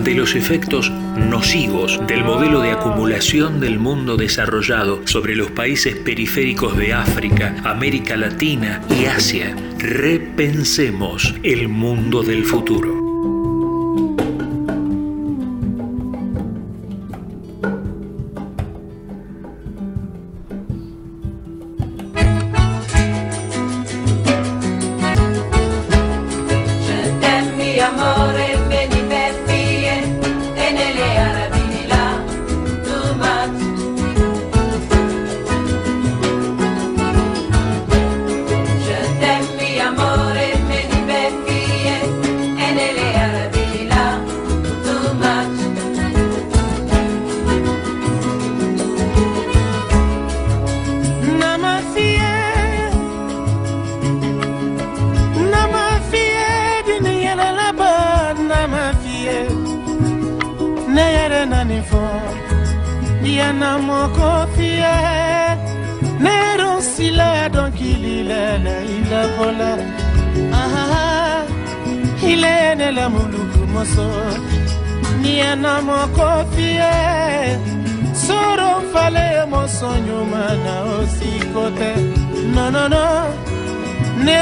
ante 0.00 0.14
los 0.14 0.34
efectos 0.34 0.90
nocivos 0.90 2.00
del 2.06 2.24
modelo 2.24 2.62
de 2.62 2.70
acumulación 2.70 3.60
del 3.60 3.78
mundo 3.78 4.16
desarrollado 4.16 5.06
sobre 5.06 5.36
los 5.36 5.50
países 5.50 5.94
periféricos 5.94 6.74
de 6.78 6.94
África, 6.94 7.54
América 7.64 8.16
Latina 8.16 8.80
y 8.88 9.04
Asia, 9.04 9.54
repensemos 9.76 11.34
el 11.42 11.68
mundo 11.68 12.22
del 12.22 12.46
futuro. 12.46 12.99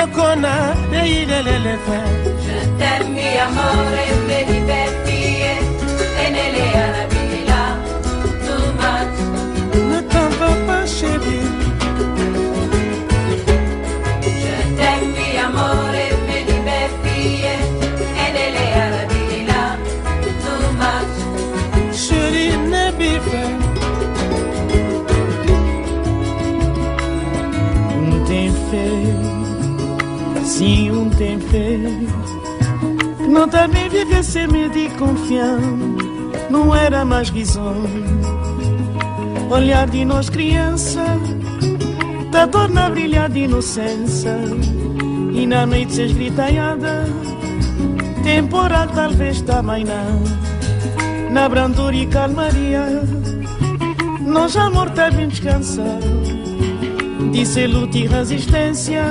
kona 0.06 0.54
ne 0.90 1.00
ilelele 1.20 1.74
fe 1.86 1.98
Je 2.44 2.58
t'aime 2.78 3.08
mi 3.14 3.28
amore 3.46 4.04
beni 4.28 4.58
betiye 4.68 5.52
enele 6.24 6.64
arabila 6.84 7.60
tumat 8.44 9.14
Ne 9.90 10.00
t'en 10.10 10.28
va 10.38 10.50
pas 10.66 10.86
chérie 10.96 11.50
Je 14.42 14.56
t'aime 14.78 15.08
mi 15.16 15.28
amore 15.46 16.06
beni 16.26 16.56
betiye 16.66 17.54
enele 18.26 18.64
arabila 18.84 19.62
tumat 20.42 21.10
Chérie 22.04 22.56
ne 22.72 22.84
bife 22.98 23.57
tentei. 31.18 32.08
Não 33.28 33.46
tá 33.48 33.62
também 33.62 33.88
viver 33.88 34.24
sem 34.24 34.46
medo 34.46 34.78
e 34.78 34.88
confiança 34.90 35.98
não 36.50 36.74
era 36.74 37.04
mais 37.04 37.30
risonho. 37.30 37.88
Olhar 39.50 39.86
de 39.86 40.04
nós 40.04 40.30
criança, 40.30 41.04
tá 42.30 42.46
da 42.46 42.48
torna 42.48 42.82
na 42.82 42.90
brilhar 42.90 43.28
de 43.28 43.40
inocência. 43.40 44.36
E 45.34 45.46
na 45.46 45.66
noite 45.66 45.94
se 45.94 46.02
esgritaiada, 46.02 47.04
temporal 48.22 48.88
talvez 48.88 49.40
também 49.42 49.84
não. 49.84 51.30
Na 51.30 51.48
brandura 51.48 51.94
e 51.94 52.06
calmaria, 52.06 53.02
nós 54.20 54.52
já 54.52 54.70
também 54.70 55.10
bem 55.10 55.28
descansar. 55.28 56.00
Disse 57.30 57.66
luta 57.66 57.98
e 57.98 58.06
resistência 58.06 59.04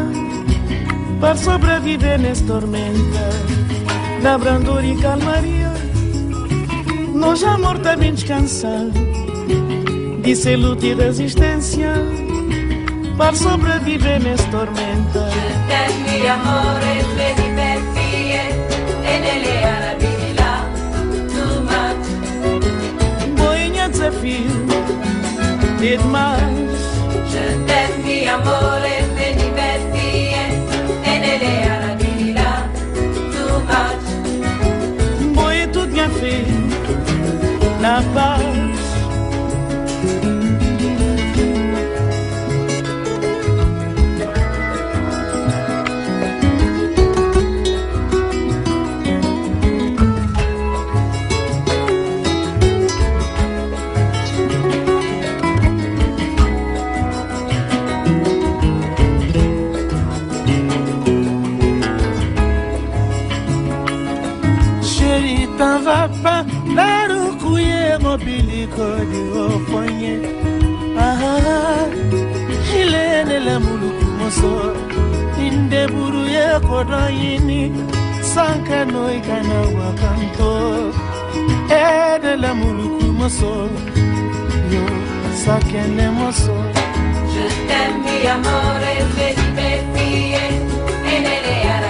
para 1.20 1.36
sobreviver 1.36 2.20
nessa 2.20 2.44
tormenta, 2.46 3.30
na 4.22 4.38
brandura 4.38 4.86
e 4.86 4.96
calmaria. 4.98 5.72
Nós 7.14 7.40
já 7.40 7.58
mortamente 7.58 8.26
cansados 8.26 8.94
de 10.22 10.36
ser 10.36 10.58
luta 10.58 10.86
e 10.86 10.94
resistência, 10.94 11.94
para 13.18 13.34
sobreviver 13.34 14.22
nessa 14.22 14.44
tormenta. 14.50 15.30
Boinha 23.38 23.90
desafio, 23.90 24.68
demais. 25.80 26.58
Je 27.32 27.66
t'aime, 27.66 28.28
amor, 28.28 29.07
Mwen 35.36 35.72
tout 35.74 35.90
gen 35.96 36.12
fe 36.20 36.36
Nan 37.82 38.14
pa 38.14 38.57
mobiliko 68.08 68.86
fanye 69.70 70.14
aha 71.08 71.34
ilenele 72.80 73.56
muluku 73.66 74.06
moso. 74.20 74.52
Ye 76.34 76.46
sanka 78.34 78.80
wakanto. 79.78 80.52
Edele 81.80 82.52
muluku 82.60 83.08
moso. 83.20 83.54
Yo 84.74 84.84
sakene 85.44 86.08
moso. 86.18 86.56
Je 87.34 87.46
t'aime, 87.68 87.98
mi 88.04 88.16
amore, 88.34 88.94
vedi, 89.16 89.48
vedi, 89.58 90.14
En 91.14 91.26
elle, 91.36 91.56
aree. 91.76 91.87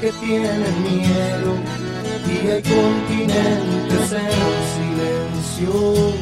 Que 0.00 0.12
tienen 0.12 0.82
miedo 0.82 1.54
y 2.28 2.48
hay 2.48 2.62
continentes 2.62 4.12
en 4.12 4.30
silencio. 4.76 6.12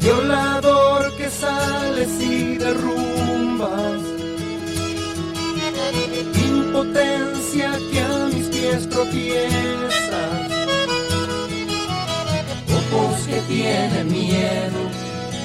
Violador 0.00 1.16
que 1.16 1.30
sales 1.30 2.08
y 2.20 2.56
derrumbas. 2.56 4.00
Impotencia 6.44 7.78
que 7.92 8.00
a 8.00 8.26
mis 8.34 8.48
pies 8.48 8.88
tropiezas. 8.88 10.50
Ojos 12.92 13.26
que 13.28 13.40
tienen 13.42 14.10
miedo 14.10 14.80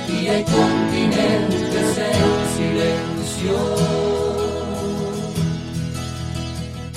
y 0.09 0.27
hay 0.27 0.43
continentes 0.43 1.97
en 1.99 2.57
silencio. 2.57 4.06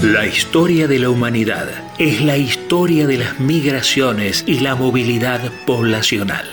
La 0.02 0.24
historia 0.26 0.88
de 0.88 0.98
la 0.98 1.10
humanidad 1.10 1.68
es 1.98 2.22
la 2.22 2.38
historia 2.38 3.06
de 3.06 3.18
las 3.18 3.38
migraciones 3.38 4.44
y 4.46 4.60
la 4.60 4.74
movilidad 4.74 5.42
poblacional. 5.66 6.46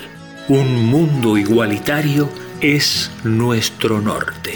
Un 0.50 0.86
mundo 0.86 1.38
igualitario 1.38 2.28
es 2.60 3.10
nuestro 3.24 4.02
norte. 4.02 4.52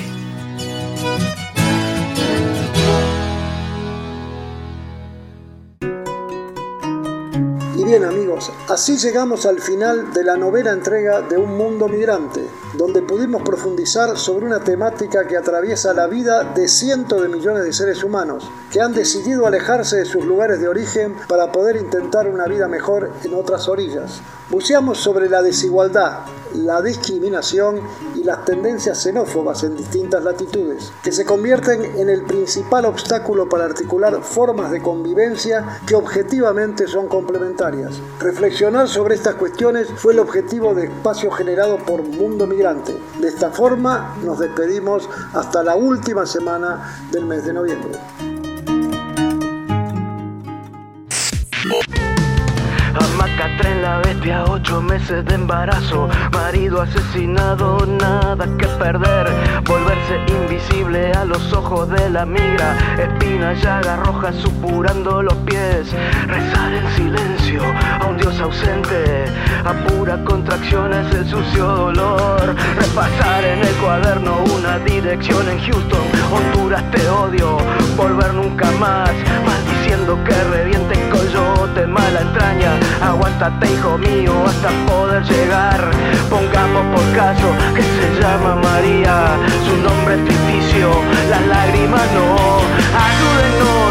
Y 7.78 7.84
bien 7.86 8.04
amigos, 8.04 8.52
así 8.68 8.98
llegamos 8.98 9.46
al 9.46 9.62
final 9.62 10.12
de 10.12 10.26
la 10.26 10.36
novena 10.36 10.74
entrega 10.74 11.22
de 11.22 11.38
Un 11.38 11.56
Mundo 11.56 11.88
Migrante, 11.88 12.42
donde 12.74 13.02
pudimos 13.02 13.42
profundizar 13.44 14.18
sobre 14.18 14.46
una 14.46 14.60
temática 14.60 15.28
que 15.28 15.38
atraviesa 15.38 15.94
la 15.94 16.08
vida 16.08 16.44
de 16.44 16.68
cientos 16.68 17.22
de 17.22 17.28
millones 17.28 17.64
de 17.64 17.74
seres 17.74 18.04
humanos, 18.04 18.50
que 18.72 18.82
han 18.82 18.94
decidido 18.94 19.46
alejarse 19.46 19.98
de 19.98 20.06
sus 20.06 20.26
lugares 20.26 20.60
de 20.60 20.68
origen 20.68 21.16
para 21.28 21.52
poder 21.52 21.76
intentar 21.76 22.28
una 22.28 22.46
vida 22.46 22.68
mejor 22.68 23.12
en 23.24 23.34
otras 23.34 23.68
orillas. 23.68 24.22
Buceamos 24.50 24.98
sobre 24.98 25.30
la 25.30 25.42
desigualdad, 25.42 26.26
la 26.56 26.82
discriminación 26.82 27.80
y 28.16 28.24
las 28.24 28.44
tendencias 28.44 29.02
xenófobas 29.02 29.64
en 29.64 29.78
distintas 29.78 30.24
latitudes, 30.24 30.92
que 31.02 31.14
se 31.14 31.26
convierten 31.26 31.84
en 31.98 32.10
el 32.10 32.24
principal 32.24 32.86
obstáculo 32.86 33.48
para 33.48 33.66
articular 33.66 34.22
formas 34.22 34.72
de 34.72 34.82
convivencia 34.82 35.80
que 35.86 35.96
objetivamente 35.96 36.88
son 36.88 37.08
complementarias. 37.08 37.94
Reflexionar 38.20 38.90
sobre 38.90 39.16
estas 39.16 39.36
cuestiones 39.36 39.88
fue 39.96 40.14
el 40.14 40.20
objetivo 40.20 40.76
de 40.76 40.86
espacio 40.86 41.32
generado 41.32 41.78
por 41.78 42.04
Mundo 42.04 42.46
De 42.62 43.28
esta 43.28 43.50
forma 43.50 44.16
nos 44.24 44.38
despedimos 44.38 45.10
hasta 45.34 45.64
la 45.64 45.76
última 45.76 46.28
semana 46.28 47.08
del 47.12 47.26
mes 47.26 47.44
de 47.44 47.54
noviembre. 47.54 47.98
7 54.24 54.34
a 54.34 54.82
meses 54.82 55.26
de 55.26 55.34
embarazo, 55.34 56.08
marido 56.32 56.80
asesinado, 56.80 57.84
nada 57.88 58.46
que 58.56 58.68
perder, 58.68 59.28
volverse 59.66 60.20
invisible 60.28 61.12
a 61.14 61.26
los 61.26 61.52
ojos 61.54 61.90
de 61.90 62.08
la 62.12 62.24
migra, 62.24 62.78
espina, 63.00 63.54
llaga 63.54 63.96
roja 63.96 64.32
supurando 64.34 65.24
los 65.24 65.34
pies, 65.38 65.92
rezar 66.28 66.72
en 66.72 66.88
silencio 66.96 67.64
a 68.00 68.06
un 68.06 68.18
dios 68.18 68.40
ausente, 68.40 69.26
apura 69.66 70.24
contracciones 70.24 71.12
el 71.16 71.28
sucio 71.28 71.66
dolor, 71.66 72.56
repasar 72.78 73.44
en 73.44 73.60
el 73.60 73.74
cuaderno 73.78 74.44
una 74.56 74.78
dirección 74.80 75.50
en 75.50 75.58
Houston, 75.62 76.06
Honduras 76.32 76.84
te 76.92 77.10
odio, 77.10 77.58
volver 77.98 78.36
nunca 78.36 78.70
más, 78.80 79.10
Maldiciendo 79.92 80.24
que 80.24 80.44
reviente 80.56 80.94
el 80.94 81.10
coyote 81.10 81.86
mala 81.86 82.22
entraña. 82.22 82.80
Aguántate 83.02 83.74
hijo 83.74 83.98
mío 83.98 84.32
hasta 84.48 84.70
poder 84.88 85.22
llegar. 85.24 85.92
Pongamos 86.30 86.96
por 86.96 87.14
caso 87.14 87.52
que 87.76 87.82
se 87.82 88.22
llama 88.22 88.56
María. 88.56 89.36
Su 89.66 89.76
nombre 89.76 90.16
es 90.16 90.22
ficticio, 90.22 90.92
las 91.30 91.46
lágrimas 91.46 92.08
no. 92.14 92.62
Ayúdenos 93.06 93.91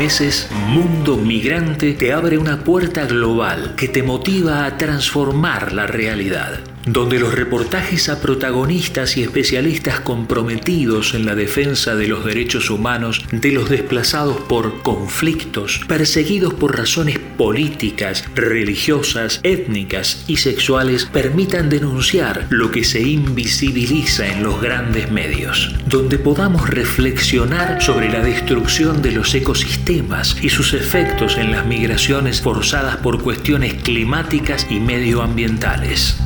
meses, 0.00 0.48
Mundo 0.70 1.16
Migrante 1.16 1.94
te 1.94 2.12
abre 2.12 2.38
una 2.38 2.62
puerta 2.62 3.04
global 3.04 3.74
que 3.76 3.88
te 3.88 4.04
motiva 4.04 4.64
a 4.64 4.76
transformar 4.76 5.72
la 5.72 5.88
realidad 5.88 6.60
donde 6.86 7.18
los 7.18 7.34
reportajes 7.34 8.08
a 8.08 8.20
protagonistas 8.20 9.16
y 9.16 9.22
especialistas 9.22 10.00
comprometidos 10.00 11.14
en 11.14 11.26
la 11.26 11.34
defensa 11.34 11.94
de 11.94 12.08
los 12.08 12.24
derechos 12.24 12.70
humanos 12.70 13.22
de 13.30 13.52
los 13.52 13.68
desplazados 13.68 14.38
por 14.42 14.82
conflictos, 14.82 15.80
perseguidos 15.86 16.54
por 16.54 16.76
razones 16.76 17.18
políticas, 17.18 18.24
religiosas, 18.34 19.40
étnicas 19.42 20.24
y 20.26 20.36
sexuales, 20.38 21.04
permitan 21.06 21.68
denunciar 21.68 22.46
lo 22.50 22.70
que 22.70 22.84
se 22.84 23.02
invisibiliza 23.02 24.26
en 24.26 24.42
los 24.42 24.60
grandes 24.60 25.10
medios, 25.10 25.74
donde 25.86 26.18
podamos 26.18 26.68
reflexionar 26.68 27.82
sobre 27.82 28.08
la 28.08 28.20
destrucción 28.20 29.02
de 29.02 29.12
los 29.12 29.34
ecosistemas 29.34 30.36
y 30.42 30.48
sus 30.62 30.74
efectos 30.74 31.38
en 31.38 31.52
las 31.52 31.64
migraciones 31.64 32.42
forzadas 32.42 32.98
por 32.98 33.22
cuestiones 33.22 33.82
climáticas 33.82 34.66
y 34.68 34.78
medioambientales 34.78 36.18